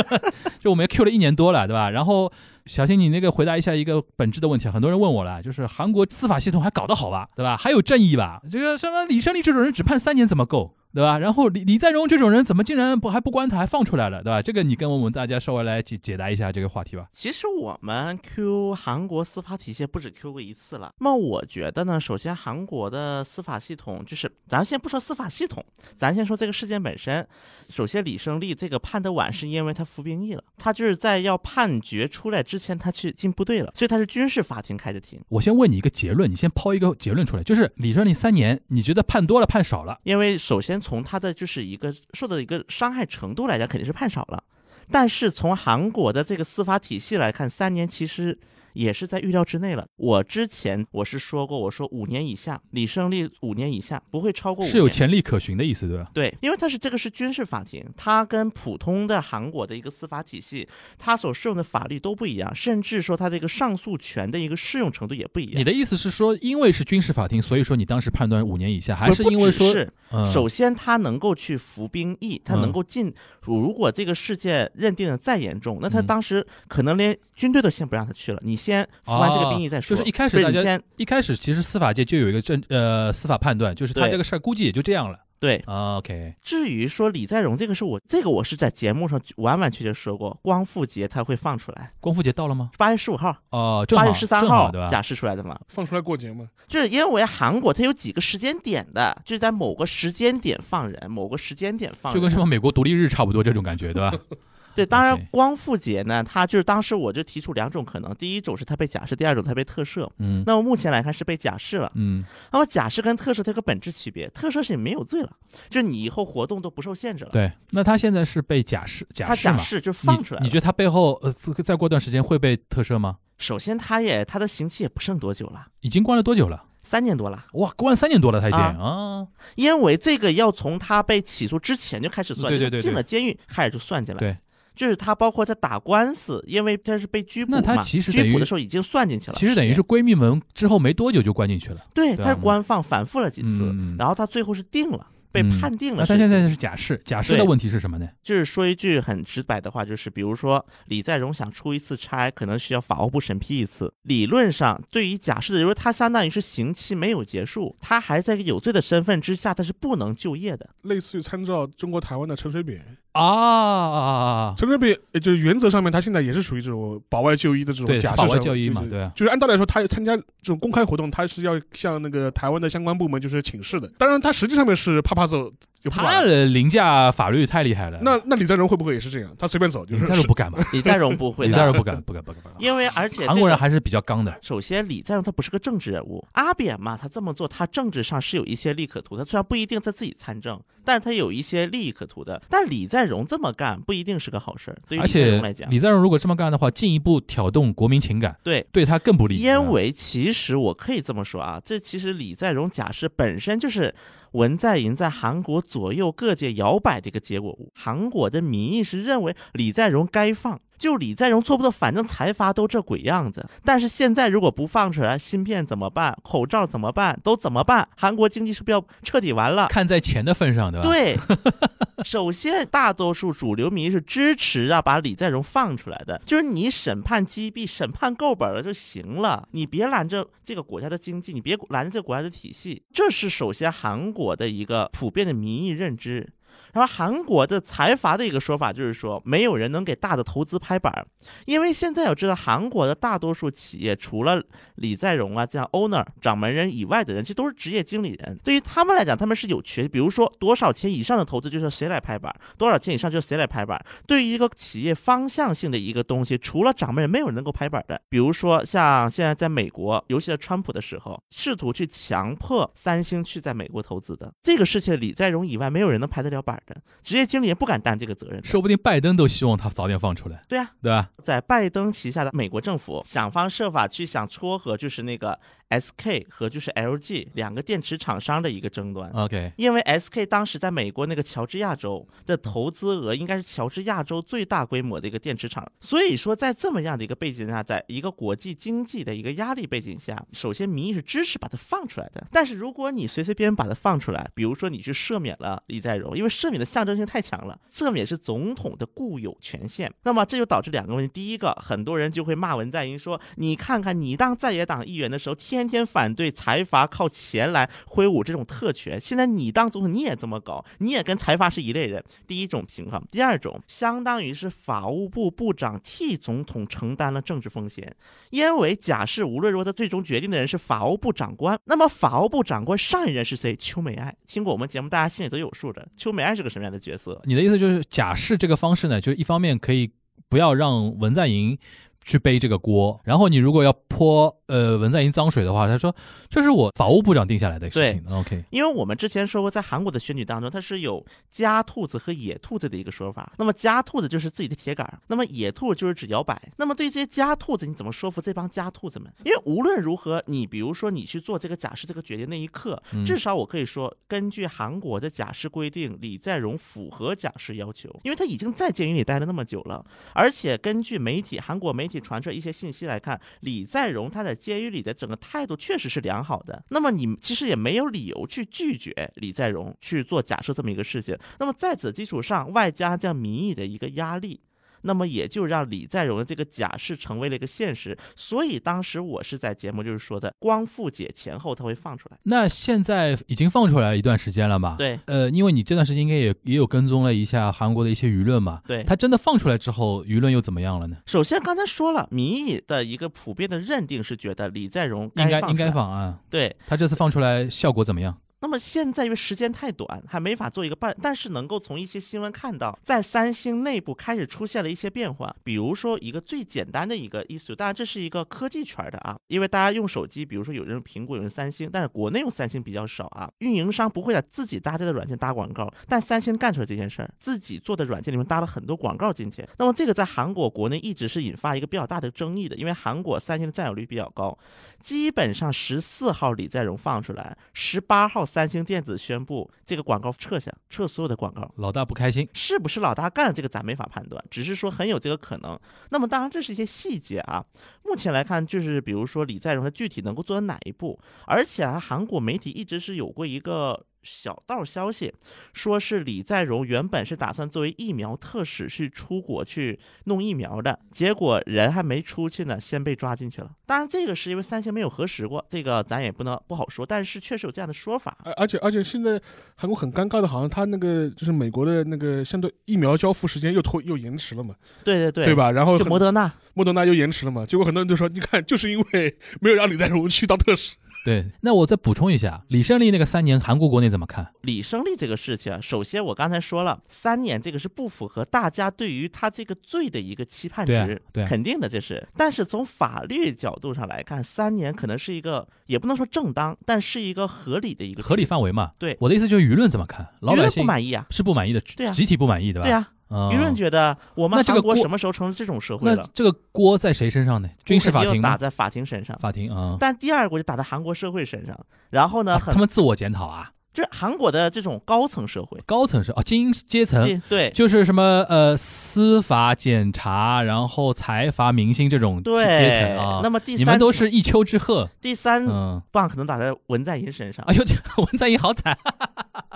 [0.59, 1.89] 就我们 Q 了一年多了，对吧？
[1.89, 2.31] 然后
[2.65, 7.57] 小新你那个回答一下一个本质的问题，很多人问我了，就是韩国司法系统还搞得好吧，对吧？
[7.57, 8.41] 还有正义吧？
[8.51, 10.75] 这个什么李胜利这种人只判三年怎么够？
[10.93, 11.19] 对吧？
[11.19, 14.41] 然后李李在镕这种人怎么竟然不还不关他，还放出来了，对吧？
[14.41, 17.07] 这个你跟我们大家稍微来解解答一下这个话题吧。
[17.13, 20.93] 其实我们 Q 韩国司法体系不止 Q 过一次了。
[20.99, 25.63] 那么我觉得呢，首先韩国的司法系统就是，咱先不说司法系统，
[25.97, 27.27] 咱先说这个事件本身。
[27.69, 35.19] 首先，李胜利这个判的晚，是因为他服兵役了，他就是在要判决出来之前，他去进部队了，所以他是军事法庭开的庭。
[35.29, 39.99] 我先问你一个结论，你先抛一个结论出来，就是李胜利三年，你觉得判多了判少了？
[40.03, 44.43] 因为首先从他的就是一个受到一个伤害程度来讲，肯定是判少了。
[44.91, 48.37] 但是从韩国的这个司法体系来看，三年其实
[48.73, 49.85] 也是在预料之内了。
[49.97, 54.71] 我之前我是说过，我说五年以下，李胜利五年以下不会超过五年。
[54.71, 56.09] 是有潜力可循的意思，对吧？
[56.13, 65.53] 对，因为它是这个是军事法庭，它跟普通的韩国的一个司法体系，它所适用的法律都不一样，甚至说它的一个上诉权的一个适用程度也不一样。
[65.55, 73.13] 你的意思是说，因为是军事法庭，所以说你当时判断五年以下，还是因为说，是嗯，首先，他能够去服兵役，他能嗯够进。
[73.41, 79.95] 如果这个事件认定的再严重，那他嗯当时可能连军队都先不让他去了，你先服完这个兵役再说。
[79.95, 85.17] 哦就是一开始大家一开始其实司法界就有一个政呃司法判断，就是他这个事儿估计也就这样了。
[85.39, 85.55] 对。
[85.65, 92.71] 啊 OK，至于说李在镕这个是我这个我是在节目上完完全全说过，光复节他会放出来，光复节到了吗？
[92.77, 94.89] 八月十五号、哦，八月十三号对吧？
[94.89, 95.57] 假释出来的嘛。
[95.69, 96.45] 放出来过节嘛。
[96.67, 102.19] 就是因为韩国它有几个时间点的，就是在某个时间点放人，某个时间点放人。
[102.19, 104.13] 就跟什么美国独立日差不多这种感觉，对吧？
[104.75, 110.09] 对，当然光复节呢，它就是当时我就提出两种可能，第一种是它被假释，第二种它被特赦。
[110.19, 111.91] 嗯那么目前来看是被假释了。
[111.95, 115.29] 嗯，那么假释跟特赦它有个本质区别，特赦是你没有罪了，
[115.69, 117.31] 就是你以后活动都不受限制了。
[117.31, 117.51] 对。
[117.71, 119.57] 那他现在是被假释假释嘛？
[119.57, 120.43] 假释就放出来了。
[120.43, 121.31] 你你觉得他背后呃
[121.63, 123.17] 再过段时间会被特赦吗？
[123.37, 126.65] 首先他也他的刑期也不剩多久了，已经关了多久了？
[126.81, 134.19] 三年多了，哇，关三年多了，他已经啊啊因为这个要从他被起诉之前就开始算，对对对进了监狱开始就算进来。
[134.19, 134.35] 对。
[134.79, 139.33] 就是他包括他打官司，因为他是被拘捕那他嘛，其实等于拘捕的时候已经算进去了。
[139.37, 141.81] 其实等于是闺蜜们之后没多久就关进去了。
[141.93, 146.13] 对，对啊他是官放反复了几次，嗯然后他最后是定了，被嗯判定了是。
[146.13, 148.07] 那他现在是假释，假释的问题是什么呢？
[148.23, 153.93] 就是说一句很直白的话，就是比如说李在镕想出一次差，可能需要法务部审批一次。
[154.03, 160.69] 理论上，对于假释的，就是他相当于是刑期没有结束，他还在一个有罪的身份之下，他是不能就业的。
[160.83, 164.09] 类似于参照中国台湾的陈水扁，啊啊啊
[164.51, 164.53] 啊！
[164.55, 173.91] 陈水扁呃就是原则上面他现在也是属于这种保外就医的这种对假释上保外就医嘛就是对啊就是按道理来说，他参加这种公开活动，他是要向那个台湾的相关部门就是请示的。
[173.97, 175.51] 当然，他实际上面是怕怕走
[175.83, 176.19] 就他。
[176.19, 177.99] 的凌驾法律太厉害了。
[178.01, 179.33] 那那李在镕会不会也是这样？
[179.39, 180.59] 他随便走就是李在镕不敢吧？
[180.73, 182.57] 李在镕不会，李在镕不敢，不敢，不敢，不敢。
[182.59, 184.37] 因为而且、这个、韩国人还是比较刚的。
[184.41, 189.15] 首先，李在镕他不是个政治人物，阿扁嘛，他这么做，他政治上是有一些利可图。
[189.17, 192.41] 他虽然不一定在自己参政，但是他有一些利益可图的。
[192.49, 198.65] 但李在镕这么干不一定是个好事儿，对于李在镕来讲，李在镕如果这么干的话，进一步挑动国民情感，对。
[198.73, 199.37] 对他更不利。
[199.37, 203.93] 因为其实我可以这么说啊，这其实李在镕假释本身就是
[204.33, 207.57] 文在寅在韩国左右各界摇摆的一个结果。
[207.73, 213.45] 韩国的民意是认为李在镕该放，就李在镕做不到，反正财阀都这鬼样子。
[213.63, 216.17] 但是现在如果不放出来，芯片怎么办？
[216.23, 217.19] 口罩怎么办？
[217.21, 217.87] 都怎么办？
[217.97, 219.67] 韩国经济是不是要彻底完了？
[219.67, 220.87] 看在钱的份上，对吧？
[220.87, 221.17] 对，
[222.03, 236.27] 首先大多数主流民意是支持啊，把李在镕放出来的，就是你审判击毙、审判够本了就行了，你别拦着这个国家的经济，你别拦着这个国家的体系，这是首先韩国的一个普遍的民意认知。
[236.73, 241.05] 然后韩国的财阀的一个说法就是说，没有人能给大的投资拍板儿，
[241.45, 244.41] 因为现在要知道，韩国的大多数企业除了
[244.75, 248.37] 李在镕啊这样 owner 掌门人以外的人，这都是职业经理人。
[248.43, 253.83] 对于他们来讲，他们是有权，比如说多少钱以上的投资就是谁来拍板，多少钱以上就是谁来拍板。
[254.05, 257.99] 对于一个企业方向性的一个东西，除了掌门人，没有人能够拍板的。
[258.09, 268.43] 比如说像现在在美国，尤其在川普的时候，试图去强迫三星去在美国投资的这个事情，李在镕以外没有人能拍得了板的，职业经理人不敢担这个责任。
[268.43, 271.09] 说不定拜登都希望他早点放出来，对啊，对吧？
[271.23, 275.39] 在拜登旗下的美国政府想方设法去想撮合，就是那个
[275.69, 279.11] SK 和就是 LG 两个电池厂商的一个争端。
[279.11, 292.25] OK，因为 SK 当时在美国那个乔治亚州的投资额应该是乔治亚州最大规模的一个电池厂，所以说在这么样的一个背景下，在一个国际经济的一个压力背景下，首先民意是支持把它放出来的。
[292.31, 299.91] 但是如果你随随便便把它放出来，比如说你去赦免了李在镕，因为为赦免的象征性太强了，赦免是总统的固有权限。
[300.03, 312.03] 那么这就导致两个问题：第一个，很多人就会骂文在寅说，你看看你当在野党议员的时候，天天天反对财阀靠钱来挥舞这种特权，现在你当总统你也这么搞，你也跟财阀是一类人。
[312.25, 317.95] 第一种情况，第二种，相当于是法务部部长替总统承担了政治风险，
[318.29, 323.55] 因为假设无论如何，他最终决定的人是法务部长官，那么法务部长官上一任是谁？
[323.55, 324.15] 邱美爱。
[324.25, 325.87] 听过我们节目，大家心里都有数的。
[325.97, 327.21] 邱美爱是个什么样的角色？
[327.25, 329.91] 你的意思就是假释这个方式呢，就一方面可以
[330.29, 331.57] 不要让文在寅。
[332.03, 335.95] 去背这个锅，然后你如果要泼呃文在寅脏水的话，他说
[336.29, 338.03] 这是我法务部长定下来的事情。
[338.09, 343.33] OK，因为我们之前说过，在韩国的选举当中，它是有家兔子和野兔子的一个说法。
[343.37, 346.41] 那么家兔子就是自己的铁杆，那么野兔就是指摇摆。
[346.57, 349.11] 那么对这些家兔子，你怎么说服这帮家兔子们？
[349.23, 361.99] 因为无论如何，你比如说你去做这个假释这个决定那一刻，至少我可以说，根据韩国的假释规定，李在镕符合假释要求，因为他已经在监狱里待了那么久了，而且根据媒体韩国媒体。
[361.99, 366.63] 传出一些信息来看，李在镕他在监狱里的整个态度确实是良好的。
[366.69, 371.17] 那么你其实也没有理由去拒绝李在镕去做假设这么一个事情。
[371.39, 374.39] 那么在此基础上，外加这样民意的一个压力。
[374.81, 382.17] 那么也就让李在镕的这个假释成为了一个现实，所以当时我是在节目就是说的，光复解前后他会放出来。
[382.23, 384.75] 那现在已经放出来一段时间了嘛？
[384.77, 388.61] 对，呃，因为你这段时间应该也也有跟踪了一下韩国的一些舆论嘛。
[388.67, 390.97] 对，他真的放出来之后，舆论又怎么样了呢？
[391.05, 396.19] 首先刚才说了，民意的一个普遍的认定是觉得李在镕应该应该放啊。
[396.29, 398.17] 对他这次放出来效果怎么样？
[398.41, 405.35] 那么现在因为时间太短，还没法做一个办，但是能够从一些新闻看到，在三星内部开始出现了一些变化。
[405.43, 413.29] 比如说一个最简单的一个 issue，当然这是一个科技圈的啊，因为大家用手机，比如说有人用苹果，有人三星，但是国内用三星比较少啊。
[413.39, 419.45] 运营商不会在自己搭载的软件搭广告，但三星干出来这件事儿，自己做的软件里面搭了很多广告进去。
[419.57, 424.37] 那么这个在韩国国内一直是引发一个比较大的争议的，因为韩国三星的占有率比较高。
[424.79, 431.51] 基本上十四号李在镕放出来，十八号三星电子宣布这个广告撤下，撤所有的广告。
[431.57, 435.59] 老大不开心，是不是老大干的这个咱没法判断，只是说很有这个可能。
[435.89, 437.43] 那么当然这是一些细节啊。
[437.83, 443.85] 目前来看，就是比如说李在镕他具体能够做到哪一步，而且啊，韩国媒体一直是有过一个。
[444.03, 445.13] 小道消息，
[445.53, 453.51] 说是李在镕原本是打算作为疫苗特使去出国去弄疫苗的，结果人还没出去呢，先被抓进去了。
[453.65, 456.85] 当然，这个是因为三星没有核实过，这个咱也不能不好说。
[456.85, 458.17] 但是确实有这样的说法。
[458.23, 459.21] 而而且而且现在
[459.55, 464.55] 韩国很尴尬的，好像他那个就是美国的那个相对疫苗交付时间又拖又延迟了嘛？
[464.83, 465.51] 对对对，对吧？
[465.51, 467.45] 然后就莫德纳，莫德纳又延迟了嘛？
[467.45, 470.75] 结果很多人都说，你看，就是因为没有让李在镕去当特使。
[471.05, 474.33] 对，那我再补充一下，李胜利那个三年，韩国国内怎么看？
[474.41, 482.05] 李胜利这个事情，首先我刚才说了，三年这个是不符合大家对于他这个罪的一个期盼值，对，肯定的这是。
[482.15, 488.71] 但是从法律角度上来看，三年可能是一个，也不能说正当，但是一个合理的一个合理范围嘛。
[488.77, 490.07] 对，我的意思就是舆论怎么看？
[490.19, 492.67] 老百姓不满意啊，是不满意的，对啊，集体不满意，对吧？
[492.67, 492.91] 对啊。
[493.09, 496.03] 舆论觉得我们韩国什么时候成了这种社会了？
[496.03, 497.49] 那这个锅在谁身上呢？
[497.65, 499.17] 军事法庭打在法庭身上。
[499.19, 499.77] 法庭啊。
[499.79, 501.59] 但第二个就打在韩国社会身上。
[501.89, 502.39] 然后呢？
[502.39, 503.51] 他们自我检讨啊。
[503.73, 507.21] 就是韩国的这种高层社会，高层社啊，精英阶层。
[507.29, 507.51] 对。
[507.51, 513.19] 就是什么呃，司法、检察，然后财阀、明星这种阶层啊。
[513.23, 514.87] 那么第三，你们都是一丘之貉。
[515.01, 515.45] 第三
[515.91, 517.45] 棒可能打在文在寅身上。
[517.47, 517.63] 哎呦，
[518.03, 518.77] 文在寅好惨。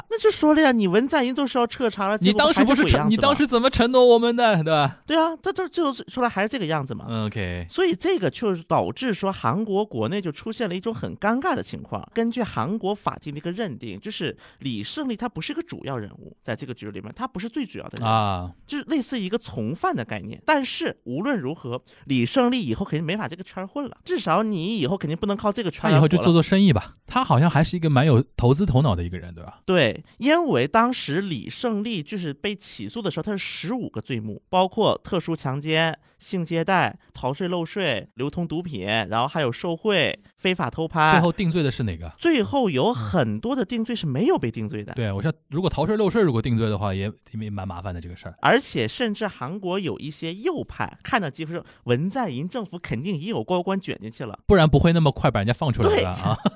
[0.10, 4.97] 那就说了呀，你文在寅都是要彻查了，你当时不是承，你当时怎么承诺我们的，对吧？
[5.08, 7.26] 对啊，他这最后出来还是这个样子嘛。
[7.26, 12.08] OK，所以这个就是导致说韩国国内就出现了一种很尴尬的情况。
[12.13, 14.12] 根据韩国法庭的一个认定，就是
[14.60, 20.41] 李胜利他不是一个主要人物，在这个局里面，他不是最主要的人啊，就是类似一个从犯的概念。
[20.45, 25.89] 但是无论如何，李胜利以后肯定没法这个圈混了，至少你以后肯定不能靠这个圈。
[25.89, 26.97] 他以后就做做生意吧。
[27.08, 29.62] 他好像还是一个蛮有投资头脑的一个人，对吧？
[29.65, 30.04] 对。
[30.17, 41.12] 因为当时李胜利就是被起诉的时候，他是十五个罪目，包括特殊强奸、性接待、逃税漏税、流通毒品，然后还有受贿、非法偷拍。
[41.12, 42.09] 最后定罪的是哪个？
[42.17, 44.93] 最后有很多的定罪是没有被定罪的。
[44.93, 48.36] 对，我说如果逃税漏税如果定罪的话，也也蛮麻烦的这个事儿。
[48.41, 56.38] 而且甚至韩国有一些右派看到几乎是文在寅政府肯定也有高官卷进去了，不然不会那么快把人家放出来了啊。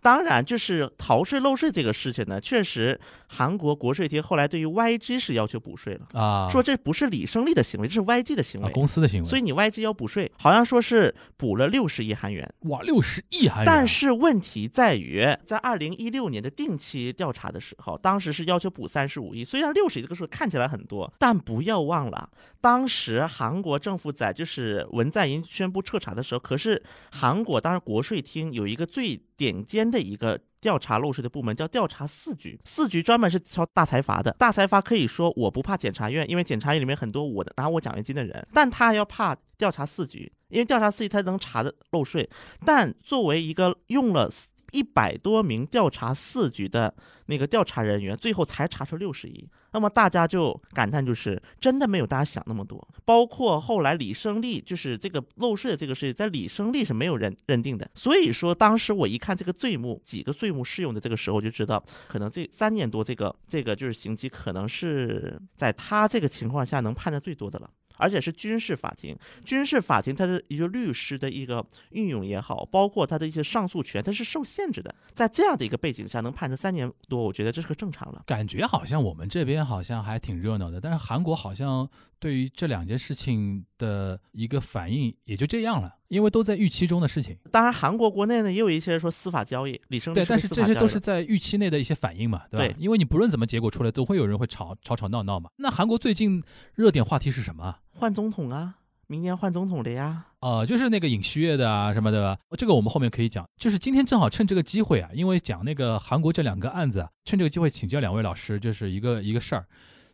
[0.00, 8.72] 当然，就是逃税漏税这个事情呢，确实韩国国税厅后来对于 YG 是要求补税了，啊，说这不是李胜利的行为，这是 YG 的行啊为。
[8.72, 19.44] 公司的行为，所以你 YG 要补税，好像说是补了六十亿韩元，哇六十亿韩元，但是问题在于，在二零一六年的定期调查的时候，当时是要求补三十五亿。
[19.44, 22.28] 虽然六十亿这个数看起来很多，但不要忘了，
[22.60, 30.40] 当时韩国政府在就是文在寅宣布彻查的时候，可是韩国当时国税厅有一个最顶尖的一个。
[30.64, 34.34] 调查漏税的部门叫调查四局，四局专门是敲大财阀的。
[34.38, 42.26] 大财阀可以说我不怕检察院，因为检察院里面很多我的拿我奖学金的人，但他要怕调查四局，因为调查四局他能查的漏税。
[42.64, 44.30] 但作为一个用了
[44.74, 46.92] 一百多名调查四局的
[47.26, 52.86] 那个调查人员，最后才查出六十亿，那么大家就感叹，就是真的没有大家想那么多。
[53.04, 57.88] 包括后来李胜利，就是这个漏税的这个事情，在李胜利是没有认认定的。
[57.94, 67.70] 所以说，当时我一看这个罪目，几个罪目适用的这个时候，就知道可能这三年多这个这个就是刑期，可能是在他这个情况下能判的最多的了。
[67.96, 74.94] 而且是军事法庭，军事法庭它的一个律师的一个运用也好，包括它的一些上诉权，它是受限制的。
[75.12, 78.22] 在这样的一个背景下，能判成三年多，我觉得这是个正常了。
[78.26, 81.88] 感觉好像我们这边好像还挺热闹的，但是韩国好像
[82.18, 87.36] 对于这两件事情的一个反应也就这样了，因为都在预期中的事情。
[87.52, 92.66] 当然，韩国国内呢也有一些说司法交易，李生对，但是这些都是在预期内的一些反应嘛，对吧？
[92.66, 95.50] 对因为你不论怎么结果出来，都会有人会吵吵吵闹闹嘛。
[95.56, 96.42] 那韩国最近
[96.74, 97.78] 热点话题是什么啊？
[97.90, 98.76] 换总统啊，
[99.06, 100.24] 明年换总统的呀。
[100.40, 103.46] 呃，就是那个尹锡悦的啊什么的，这个我们后面可以讲。
[103.56, 109.66] 就是今天正好趁这个机会啊，因为讲那个韩国这两个案子啊，趁这个机会请教两位老师，就是一个一个事儿。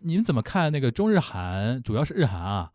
[0.03, 2.71] 你们怎么看那个中日韩，主要是日韩啊，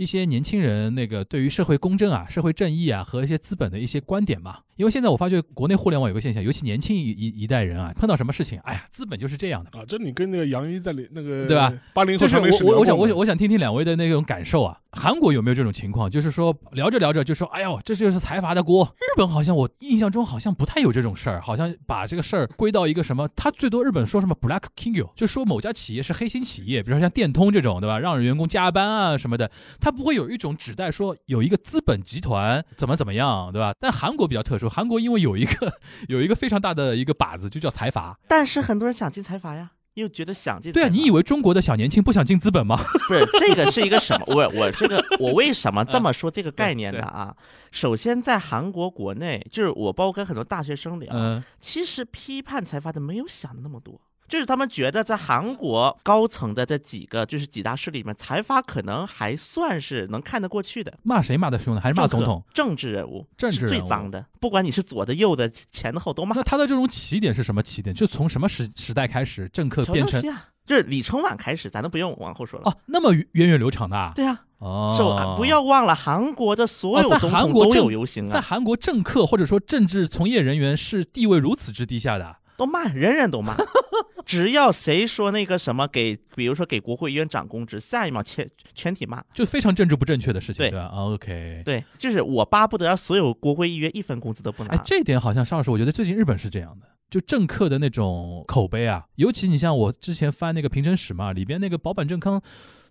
[0.00, 4.60] 一些年轻人那个对于社会公正啊、社会正义啊和一些资本的一些观点嘛？
[4.80, 9.78] 因为现在我发觉国内互联网有个现象，尤其年轻一一一代人啊，碰到什么事情，哎呀，资本就是这样的。
[9.78, 11.70] 啊，这你跟那个杨一在里那个对吧？
[11.92, 12.26] 八零后
[12.62, 16.10] 我我我想我想我想听听两位的那种感受啊，韩国有没有这种情况？
[16.10, 18.90] 就是说聊着聊着就说，哎呦，这就是财阀的锅。
[19.00, 27.98] 日本好像我印象中好像不太有这种事儿，好像把这个事儿归到一个什么，他最多日本说什么 black king，就说某家企业是黑心企业，比如说像电通这种，对吧？
[27.98, 33.74] 让员工加班啊什么的，他不会有一种指代说有一个资本集团怎么怎么样，对吧？
[33.78, 35.72] 但韩国比较特殊，韩国因为有一个
[36.08, 38.18] 有一个非常大的一个靶子，就叫财阀。
[38.28, 40.72] 但是很多人想进财阀呀，又觉得想进。
[40.72, 42.76] 对啊，你以为中国的小年轻不想进资本吗？
[43.08, 44.24] 不是这个是一个什么？
[44.28, 47.02] 我我这个我为什么这么 说这个概念呢？
[47.02, 47.36] 啊，
[47.72, 51.42] 首先在韩国国内，就是我包括跟很多大学生聊，嗯。
[51.60, 54.00] 其实批判财阀的没有想的那么多。
[54.30, 60.96] 就是他们觉得，在韩国高层的这几个就是几大势力里面，财阀可能还算是能看得过去的。
[61.02, 61.80] 骂谁骂的凶呢？
[61.80, 62.40] 还是骂总统？
[62.54, 66.44] 政治人物，政治人物最脏的，不管你是左的、右的、前的、后都骂那。
[66.44, 67.92] 他的这种起点是什么起点？
[67.92, 72.70] 就从什么时时代开始，政客变成教西啊，就是李承晚开始，咱都不用往后说了。
[72.70, 74.12] 哦，那么源远流长的啊？
[74.14, 83.56] 对啊，哦，受啊，不要忘了，韩国的所有总统都韩国政有游行啊，在韩国政客或者说政治从业人员是地位如此之低下的啊，都骂，人人都骂。
[84.26, 89.24] 只要谁说那个什么给，比如说给国会议员涨工资，下一秒全全体骂。
[89.32, 94.74] 就非常政治不正确的事情，对对吧？OK，对，就是我巴不得让所有国会议员一分工资都不拿。
[94.74, 102.40] 哎，这点好像邵老师，我觉得最近日本是这样的，就政客的那种口碑啊，尤其你像我之前翻那个平成史嘛，里边那个保坂正康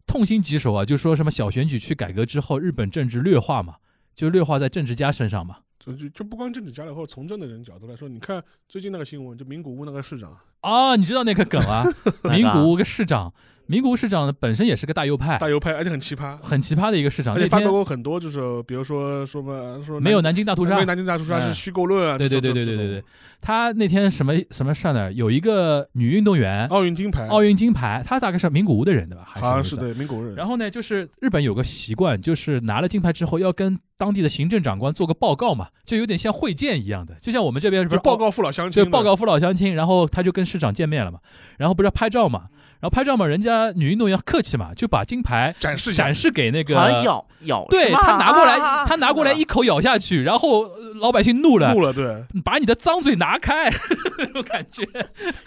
[0.08, 3.76] 痛心疾首啊，就说什么小选举区改革之后，日本政治劣化嘛，
[4.16, 5.60] 就劣化在政治家身上嘛。
[5.90, 11.86] 就就就不光政治家了，或者从政的人角度来说，你看最近那个新闻，就名古屋那个市长啊，你知道那个梗啊？
[12.32, 13.34] 名古屋个市长，
[13.70, 17.36] 名古屋市长本身也是个大右派，大右派，而且很奇葩，很奇葩的一个市长。
[17.36, 23.04] 而且发表过很多，就是比如说说嘛说没有南京大屠杀没有，南京大屠杀嗯是虚构论啊，对对对对对对对，
[23.40, 25.14] 他那天什么什么事儿呢？
[25.14, 29.24] 有一个女运动员，奥运金牌，奥运金牌，她大概是名古屋的人对吧？
[29.28, 41.20] 好像是对名古屋人，然后呢，就是日本有个习惯，就是拿了金牌之后要跟当地的行政长官做个报告嘛，就有点像会见一样的，就像我们这边不就是报告父老乡亲的，就报告父老乡亲，然后他就跟市长见面了嘛，
[41.60, 42.46] 然后不是要拍照嘛，
[42.80, 46.74] 然后拍照嘛，人家女运动员客气嘛，就把金牌展示展示给那个
[47.04, 53.70] 咬咬，对他拿过来， 啊他拿过来一口咬下去，然后呃老百姓怒了，怒了，对，把你的脏嘴拿开，
[54.18, 54.86] 那种感觉。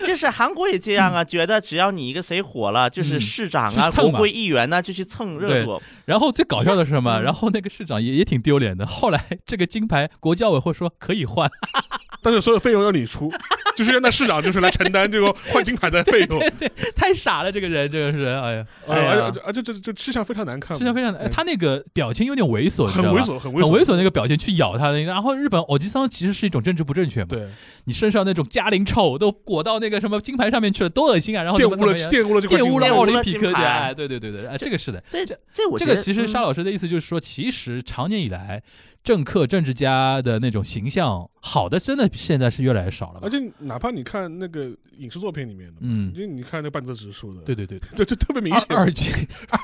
[0.07, 3.21] 就是韩国也这样啊，觉得只要你一个谁火了，就是嗯。
[3.21, 5.81] 市长啊、国会议员呢，就去蹭热度。
[6.05, 7.19] 然后最搞笑的是什么？
[7.19, 7.23] 嗯。
[7.23, 8.87] 然后那个市长也也挺丢脸的。
[8.87, 11.51] 后来这个金牌国教委会说可以换，
[12.23, 13.31] 但是所有费用要你出，
[13.77, 19.23] 就是让那市长就是来承担这个换金牌的费用，对对太傻了，这个人，这个人，哎呀，呃哎呀。
[19.25, 21.31] 而且而且这这吃相非常难看吃相非常，哎嗯。
[21.31, 23.65] 他那个表情有点猥琐，你知道吧很猥琐，很猥琐。
[23.65, 27.49] 很琐，猥琐那个表情去咬他的，然后日本偶吉桑其实是一种政治不正确嘛，对，
[27.85, 31.43] 你身上那种嘉陵臭都裹到那个什么金牌上面去了，多恶心啊！
[31.43, 38.63] 然后玷污了玷污了这块玷污了奥林匹克哎，对对对对，哎，这个是的，对这这我这个其实沙老师的意思就是说，其实长年以来
[39.03, 43.21] 政客政治家的那种形象，好的真的现在是越来越少了吧？
[43.25, 43.31] 而？
[43.31, 49.11] 且哪怕你看那个影视作品里面的，嗯，就你看那个半泽直树的，对对对对，这这特别明显， 二二阶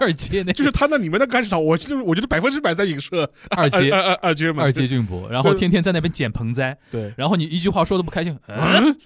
[0.01, 8.99] 二阶那就是他那里面的干市场，我就是我觉得百分之百在影射二阶二二二阶嘛，二阶俊博，然后天天在那边捡盆栽，对，然后你一句话说的不开心，嗯，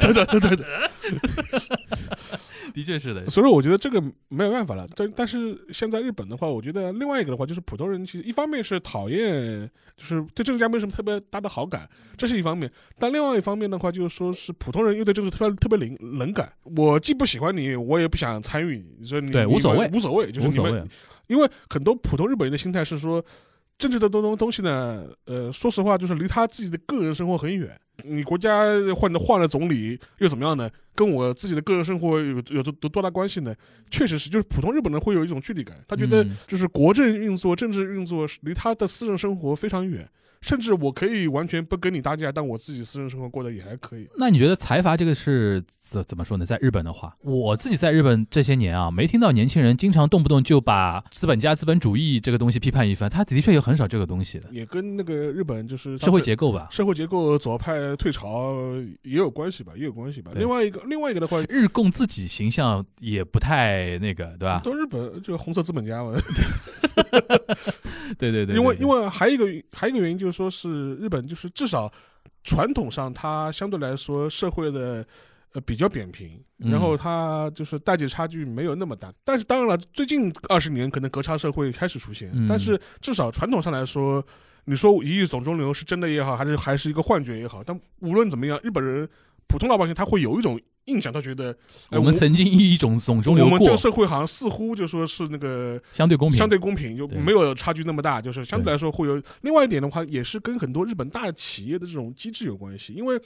[0.00, 0.66] 对对对对对，
[2.74, 4.84] 的确是的，所以说我觉得这个没有办法了。
[4.96, 12.68] 但但是现在日本的话，我觉得另外一个的话，就是普通人其实一方面是讨厌，就是对政治家没什么特别大的好感，这是一方面；
[12.98, 16.52] 但另外一方面的话，就是说是普通人又对政治特别特别冷冷感。
[16.76, 20.84] 我既不喜欢你，我也不想参与你，所以你对无所谓无所谓，就是你们谓，
[21.28, 23.24] 因为很多普通日本人的心态是说，
[23.78, 27.78] 政治的东东东西呢，呃，说实话就是离他自己的个人生活很远。
[28.02, 28.64] 你国家
[28.96, 30.68] 换的换了总理又怎么样呢？
[30.96, 33.54] 跟我自己的个人生活有有多多大关系呢？
[33.90, 40.08] 确实是，就是普通日本人会有一种距离感，他觉得嗯就是国政运作、政治运作是离他的私人生活非常远。
[40.44, 44.06] 甚至我可以完全不跟你搭架，但我自己私人生活过得也还可以。
[44.18, 46.44] 那你觉得财阀这个是怎怎么说呢？
[46.44, 56.68] 在日本的话，我自己在日本这些年啊，没听到年轻人经常动不动就把资本家、资本主义这个东西批判一番，他的确有很少这个东西的也跟那个日本就是社会结构吧。
[56.70, 58.54] 社会结构左派退潮
[59.02, 60.30] 也有关系吧，也有关系吧。
[60.34, 64.60] 另外一个另外一个的话，日共自己形象也不太那个，对吧？
[64.62, 66.12] 都日本就是红色资本家嘛。
[68.18, 71.88] 对对对，因为因为还有一个还有一个原因就是说是日本就是至少
[72.42, 75.06] 传统上它相对来说社会的。
[75.54, 84.20] 呃，比较扁平，嗯然后它就是代际差距没有那么大，但是当然了，最近二十年可能隔差社会开始出现，嗯但是至少传统上来说，
[84.64, 89.08] 你说一亿总中流是真的也好，还是还是一个幻觉也好，但无论怎么样，日本人
[89.46, 91.56] 普通老百姓他会有一种印象，他觉得，
[91.90, 99.22] 哎我们曾经以一种总中流过我们这个，社会好像似乎就说是那个相对公平，相对公平，就没有差距那么大，就是相对来说会有。
[99.42, 103.20] 另外一点的话，也是跟很多日本大企业的这种机制有关系，因为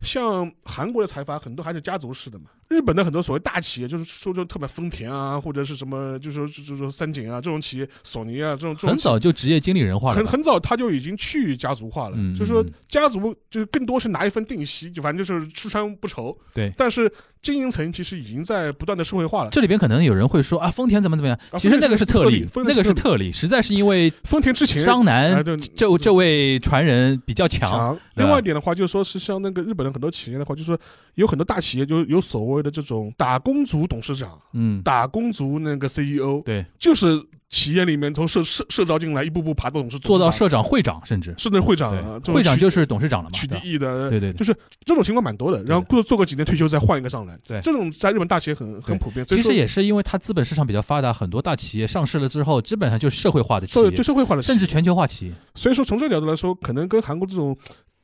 [0.00, 2.46] 像韩国的财阀很多还是家族式的嘛。
[2.72, 10.16] 日本的很多所谓大企业，就是说就特别丰田啊，或者是什么，就是说就是说三井啊这种企业，索尼啊这种这种很早就职业经理人化了。
[10.16, 16.36] 很很早他就已经去家族化了，嗯就是说嗯家族就是更多是拿一份定息，就反正就是吃穿不愁。
[16.54, 17.12] 对但是
[17.42, 19.50] 经营层其实已经在不断的社会化了。
[19.50, 21.38] 这里边可能有人会说啊，丰田怎么怎么样？
[21.50, 27.98] 啊其实那个是特例，那个是特例，实在是因为丰田之前张哎楠对这这位传人比较强，强。
[28.14, 30.78] 另外一点的话，就是说是像那个日本的很多企业的话，就是说
[31.16, 44.38] 有很多大企业就有所谓的这种打工族董事长、嗯，打工族那个 CEO，对，就是企业里面从社社社招进来，一步步爬到董事做到社长、会长，甚至甚至会长会长就是董事长了嘛，取对吧缔役的，对对对。
[44.38, 44.56] 就是
[44.86, 45.62] 这种情况蛮多的。
[45.64, 49.24] 然后过做个几年退休再换一个上来，对这种在日本大企业很很普遍。
[49.26, 55.34] 其实也是因为它资本市场比较发达，很多大企业上市了之后，基本上就是社会化的企业社就，社会化的，甚至全球化企业。
[55.54, 57.54] 所以说从这个角度来说，可能跟韩国这种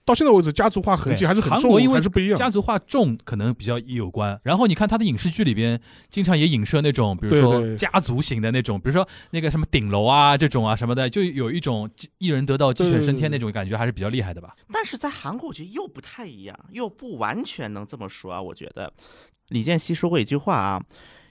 [0.08, 2.38] 到现在为止家族化痕迹还是很重，韩国因为还是不一样。
[2.38, 4.40] 家族化重可能比较有关。
[4.42, 5.78] 然后你看他的影视剧里边，
[6.08, 14.56] 经常也影射那种，比如说家族型的那种，比如说那个什么顶楼啊这种啊什么的，就有一种一人得道鸡犬升天那种感觉，还是比较厉害的吧？
[14.72, 18.40] 但是在韩国，我觉得又不太一样，又不完全能这么说啊。
[18.40, 18.90] 我觉得
[19.48, 20.82] 李健熙说过一句话啊，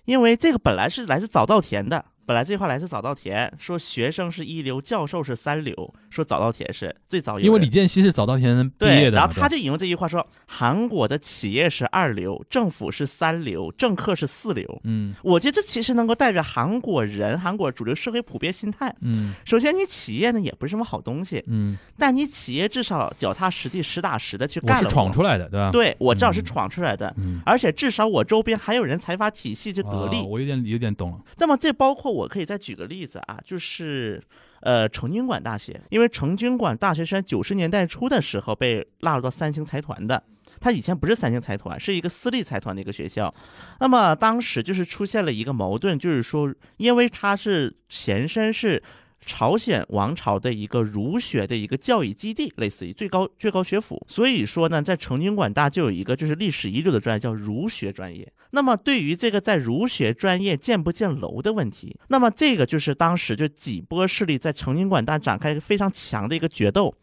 [0.06, 7.40] 因为这个本来是来自早稻田的，本来这句话来自早稻田，说学生是一流，教授是三流，说早稻田是最早。
[7.40, 14.82] 因为李健熙是早稻田毕业，的，对然后他就引用这句话说，韩国的企业是二流，政府是三流，政客是四流。
[14.84, 18.94] 嗯我觉得这其实能够代表韩国人、韩国主流社会普遍心态。
[19.00, 24.94] 嗯首先，你企业呢也不是什么好东西，嗯，但你企业至少脚踏实地、实打实的去我是干了活。
[24.94, 30.18] 闯出来的，对吧？，对我至少是嗯闯出来的，嗯，而且至少我周边还有人财阀体系去得力。
[30.18, 31.22] 啊我有点有点懂了。
[31.38, 34.22] 那么这包括我可以再举个例子啊，就是
[34.62, 40.24] 呃成均馆大学，因为成均馆大学是九十年代初的时候被纳入到三星财团的。
[40.60, 43.32] 他以前不是三星财团，是一个私立财团的一个学校。
[43.80, 48.82] 那么当时就是出现了一个矛盾，就是说，因为他是前身是
[49.28, 58.32] 朝鲜王朝的一个儒学的一个教育基地，类似于最高最高学府，所以说呢，在成均馆大就有一个就是历史遗留的专业叫儒学专业。
[58.52, 66.96] 那么对于这个在儒学专业建不建楼的问题，那么这个就是当时就几波势力在成均馆大展开一个非常强的一个决斗。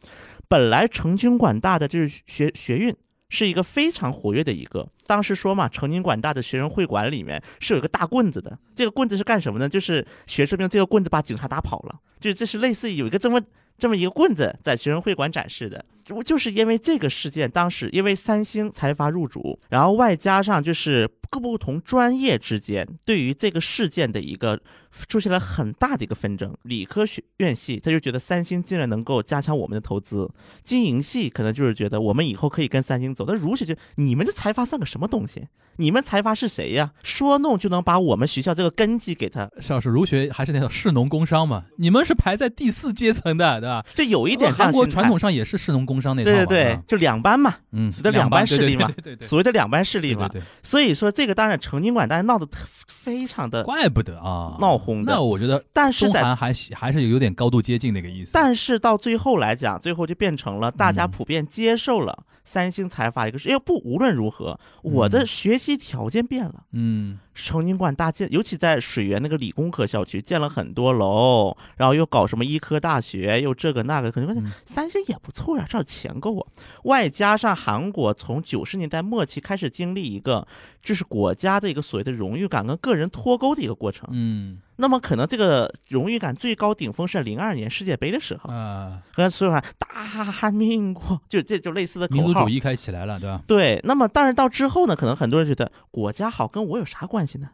[0.49, 2.97] 本来成均馆大的就是学学运。
[3.31, 9.68] 是一个非常活跃的一个，当时说嘛，成宁管大的学生会馆里面是有一个大棍子的，这个棍子是干什么呢？
[9.68, 13.40] 就是学生用这个棍子把警察打跑了，就这是类似于有一个这么
[13.78, 24.61] 这么一个棍子在学生会馆展示的，就就是因为这个事件，当时因为三星财阀入主，然后外加上就是各不同专业之间对于这个事件的一个。
[25.09, 30.30] 出现了很大的一个纷争，理科学院系他就觉得三星竟然能够加强我们的投资，
[30.62, 33.24] 经营系可能就是觉得我们以后可以跟三星走。
[33.26, 35.48] 但儒学就你们这财阀算个什么东西？
[35.78, 36.92] 你们财阀是谁呀？
[37.02, 39.50] 说弄就能把我们学校这个根基给他？
[39.61, 41.64] 邵老师，儒学还是那种士农工商嘛？
[41.78, 43.84] 你们是排在第四阶层的，对吧？
[43.94, 46.30] 这有一点韩国传统上也是士农工商那套。
[46.30, 50.28] 对对对，就两班嘛，嗯，所谓的两班势力嘛，对对对，所谓的两班势力嘛。
[50.28, 52.47] 对，所以说这个当然成金馆大家闹得
[52.86, 55.12] 非常的，怪不得啊，闹哄的。
[55.12, 55.62] 那我觉得。
[55.72, 58.30] 但是在还还是有点高度接近那个意思。
[58.32, 66.64] 但是到最后来讲，最后就变成了大家普遍接受了三星财阀一个，因为不无论如何，我的学习条件变了。
[66.72, 76.47] 嗯，成均馆大建，尤其在水源那个理工科校区建了很多楼，然后又搞什么医科大学，又这个那个，可能发现三星也不错呀，这钱够啊。
[76.84, 80.47] 外加上韩国从九十年代末期开始经历一个，
[80.82, 84.09] 就是国家的一个所谓的荣誉感跟个人脱钩的一个过程。
[84.12, 84.59] 嗯。
[84.77, 93.43] 那么可能这个荣誉感最高顶峰是零二年世界杯的时候啊，和所有人大民国，就这就类似的民族主义开始起来了，对吧？
[93.47, 93.81] 对。
[93.85, 97.51] 那么但是到之后呢，可能很多人觉得国家好跟我有啥关系呢？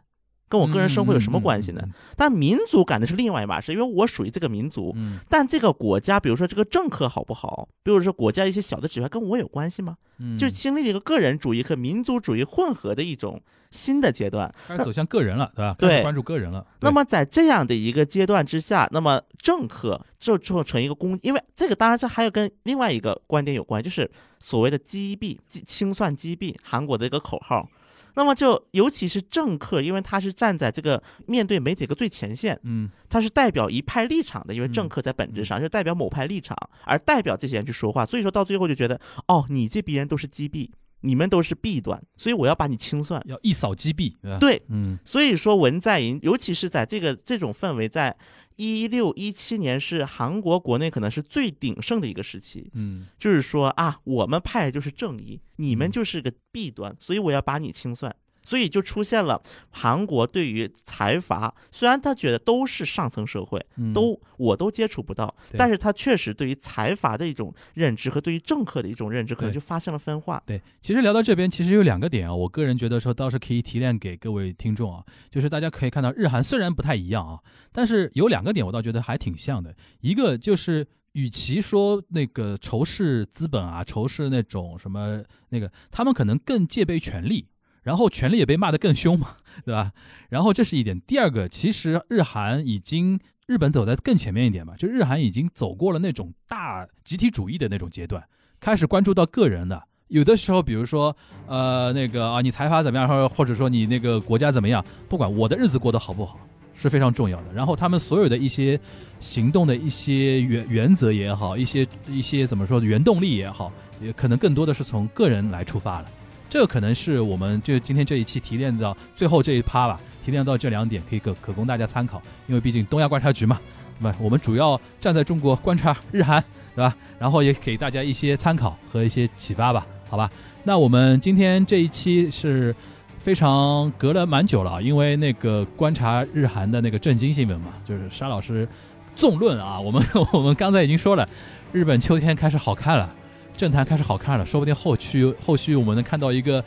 [0.51, 1.81] 跟我个人生活有什么关系呢？
[2.17, 4.93] 但民族感的是另外一码事，因为我属于这个民族。
[5.29, 9.95] 但这个国家，比如说这个政客好不好，比如说国家一些小的指标，跟我有关系吗？
[10.37, 13.41] 就经历了一个个人主义和民族主义混合的一种
[13.71, 15.75] 新的阶段，开始走向个人了，对吧？
[15.79, 16.67] 对，关注个人了。
[16.81, 27.67] 那么在这样的一个阶段之下，那么政客就做成一个公，因为这个当然这还有跟另外一个观点有关，就是所谓的击毙、清算击毙韩国的一个口号。
[28.15, 35.61] 那么就尤其是政客，因为他是站在这个面对媒体的最前线，嗯，他是代表一派立场的，因为政客在本质上。
[35.61, 40.69] 就代表某派立场，而代表这些人去说话，所以说到最后就觉得，哦，你这批人都是击毙，
[41.01, 48.17] 你们都是弊端，所以我要把你清算，要一扫击毙，对，嗯，所以说文在寅，尤其是在这个这种氛围在。
[48.61, 58.15] 一六一七年是韩国国内可能是最鼎盛的一个时期，嗯，就是说啊，我们派就是正义，你们就是个弊端，所以我要把你清算。
[58.43, 63.63] 所以就出现了韩国对于财阀，虽然他觉得都是上层社会，
[63.93, 70.41] 都我都接触不到，但是他确实对于财阀的一种认知和对于政客的一种认知，可能就发生了分化。
[70.45, 77.39] 对，其实聊到这边，其实有两个点啊，我个人觉得说倒是可以提炼给各位听众啊，就是大家可以看到日韩虽然不太一样啊，
[77.71, 87.47] 但是有两个点我倒觉得还挺像的，一个就是与其说那个仇视资本啊，仇视那种什么那个，他们可能更戒备权力。
[87.83, 89.91] 然后权力也被骂得更凶嘛， 对吧？
[90.29, 90.99] 然后这是一点。
[91.01, 98.23] 第二个，其实日韩已经日本走在更前面一点嘛，就日韩已经走过了那种大集体主义的那种阶段，
[98.59, 99.81] 开始关注到个人的。
[100.07, 101.15] 有的时候，比如说，
[101.47, 106.37] 呃，那个啊，你财阀怎么样，或者或者说你那个国家怎么样，不管我的日子过得好不好，
[106.75, 107.53] 是非常重要的。
[107.53, 108.77] 然后他们所有的一些
[109.21, 113.71] 行动的一些原原则也好，一些一些怎么说原动力也好，
[114.01, 116.11] 也可能更多的是从个人来出发了。
[116.51, 123.57] 这个可能是我们就今天这一期提炼到最后这一趴吧，提炼到这两点可以可可供大家参考，因为毕竟东亚观察局嘛，
[124.01, 124.17] 对吧？
[124.19, 126.43] 我们主要站在中国观察日韩，
[126.75, 126.93] 对吧？
[127.17, 130.29] 然后也给大家一些参考和一些启发吧，好吧？
[130.65, 132.75] 那我们今天这一期是
[133.19, 138.67] 非常隔了蛮久了，因为那个观察日韩的那个震惊新闻嘛，就是沙老师
[139.15, 141.25] 纵论啊，我们我们刚才已经说了，
[141.71, 143.15] 日本秋天开始好看了。
[143.55, 146.63] 政坛开始好看了，说不定后续后续我们能看到一个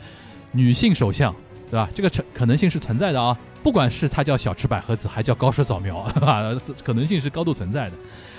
[0.51, 1.33] 女性首相，
[1.69, 1.89] 对吧？
[1.93, 3.37] 这个可能性是存在的啊。
[3.61, 6.07] 不管是她叫小池百合子，还叫高市早苗，
[6.85, 7.95] 可能性是高度存在的。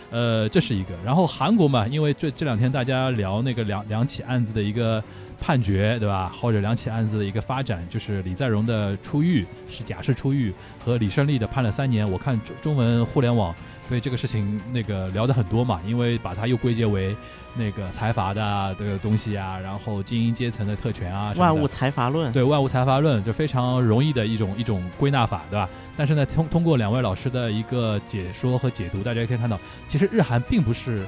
[0.09, 0.95] 呃，这是一个。
[1.05, 5.03] 然后韩国嘛，因为这这两天大家聊那个两两起案子的一个
[5.41, 6.33] 判决，对吧？
[6.41, 12.09] 或者两起案子的一个发展，就是李在镕的出狱是假释出狱，和李胜利的判了三年。
[12.09, 13.53] 我看中中文互联网
[13.89, 17.17] 对这个事情那个聊的很多嘛，因为把它又归结为。
[17.59, 25.67] 那个财阀的这个东西啊，然后精英阶层的特权啊，万物财阀论，对万物财阀论就非常容易的一种一种归纳法，对吧？
[25.97, 29.59] 但是呢，通通过两位老师的一个解说和解读，大家可以看到，
[29.89, 31.07] 其实日韩并不是，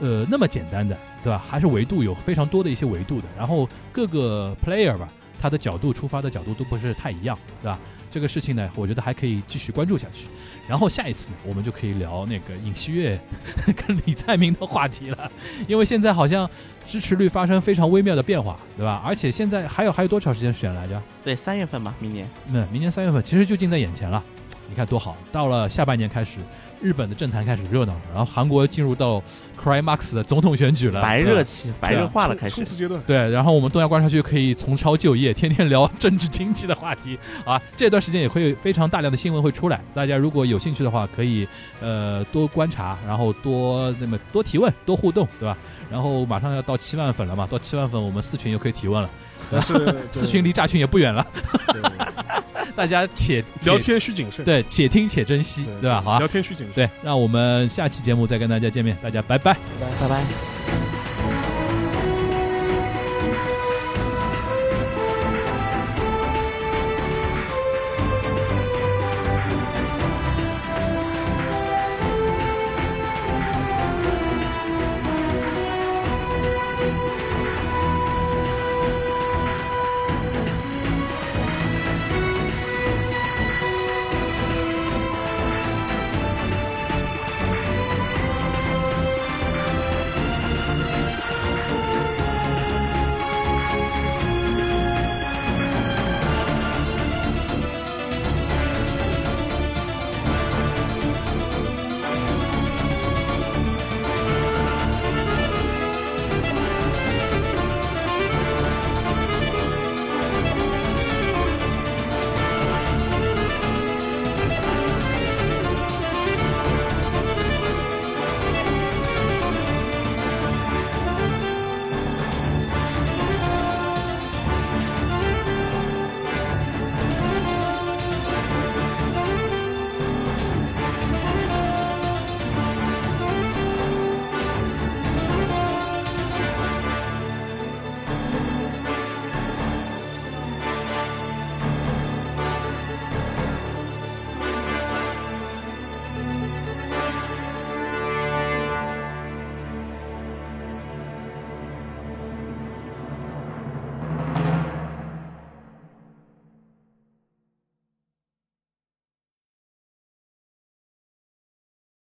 [0.00, 1.44] 呃，那么简单的，对吧？
[1.46, 3.26] 还是维度有非常多的一些维度的。
[3.36, 5.06] 然后各个 player 吧，
[5.38, 7.78] 他的角度出发的角度都不是太一样，对吧？
[8.10, 10.26] 这个事情呢，我觉得还可以继续关注下去。
[10.68, 13.18] 然后下一次呢，我们就可以聊那个尹锡悦
[13.86, 15.30] 跟李在明的话题了，
[15.66, 16.48] 因为现在好像
[16.84, 19.02] 支持率发生非常微妙的变化，对吧？
[19.04, 21.00] 而且现在还有还有多长时间选来着？
[21.24, 22.28] 对，三月份吧，明年。
[22.52, 24.22] 嗯，明年三月份其实就近在眼前了。
[24.68, 26.38] 你看多好，到了下半年开始，
[26.80, 29.22] 日本的政坛开始热闹了，然后韩国进入到
[29.62, 32.54] Cry Max 的总统选举了，白热期，白热化了，开始。
[32.54, 33.00] 冲刺阶段。
[33.06, 37.60] 对，然后我们东亚观察区可以从抄就业，天天聊政治经济的话题啊。
[37.76, 41.46] 这段时间也会有非常大量的新闻会出来，大家如果有兴趣的话，可以
[41.80, 45.56] 呃多观察，然后多那么多提问，多互动，对吧？
[45.90, 49.10] 然后马上要到七万粉了嘛，到七万粉我们四群又可以提问了，
[49.50, 51.26] 但 是四群离炸群也不远了，
[52.76, 56.00] 大家且聊天需谨慎，对且听且珍惜，对吧？
[56.04, 56.74] 好啊聊，天需谨慎。
[56.74, 60.08] 对，让我们下期节目再跟大家见面，大家拜拜拜拜。
[60.08, 60.79] 拜拜。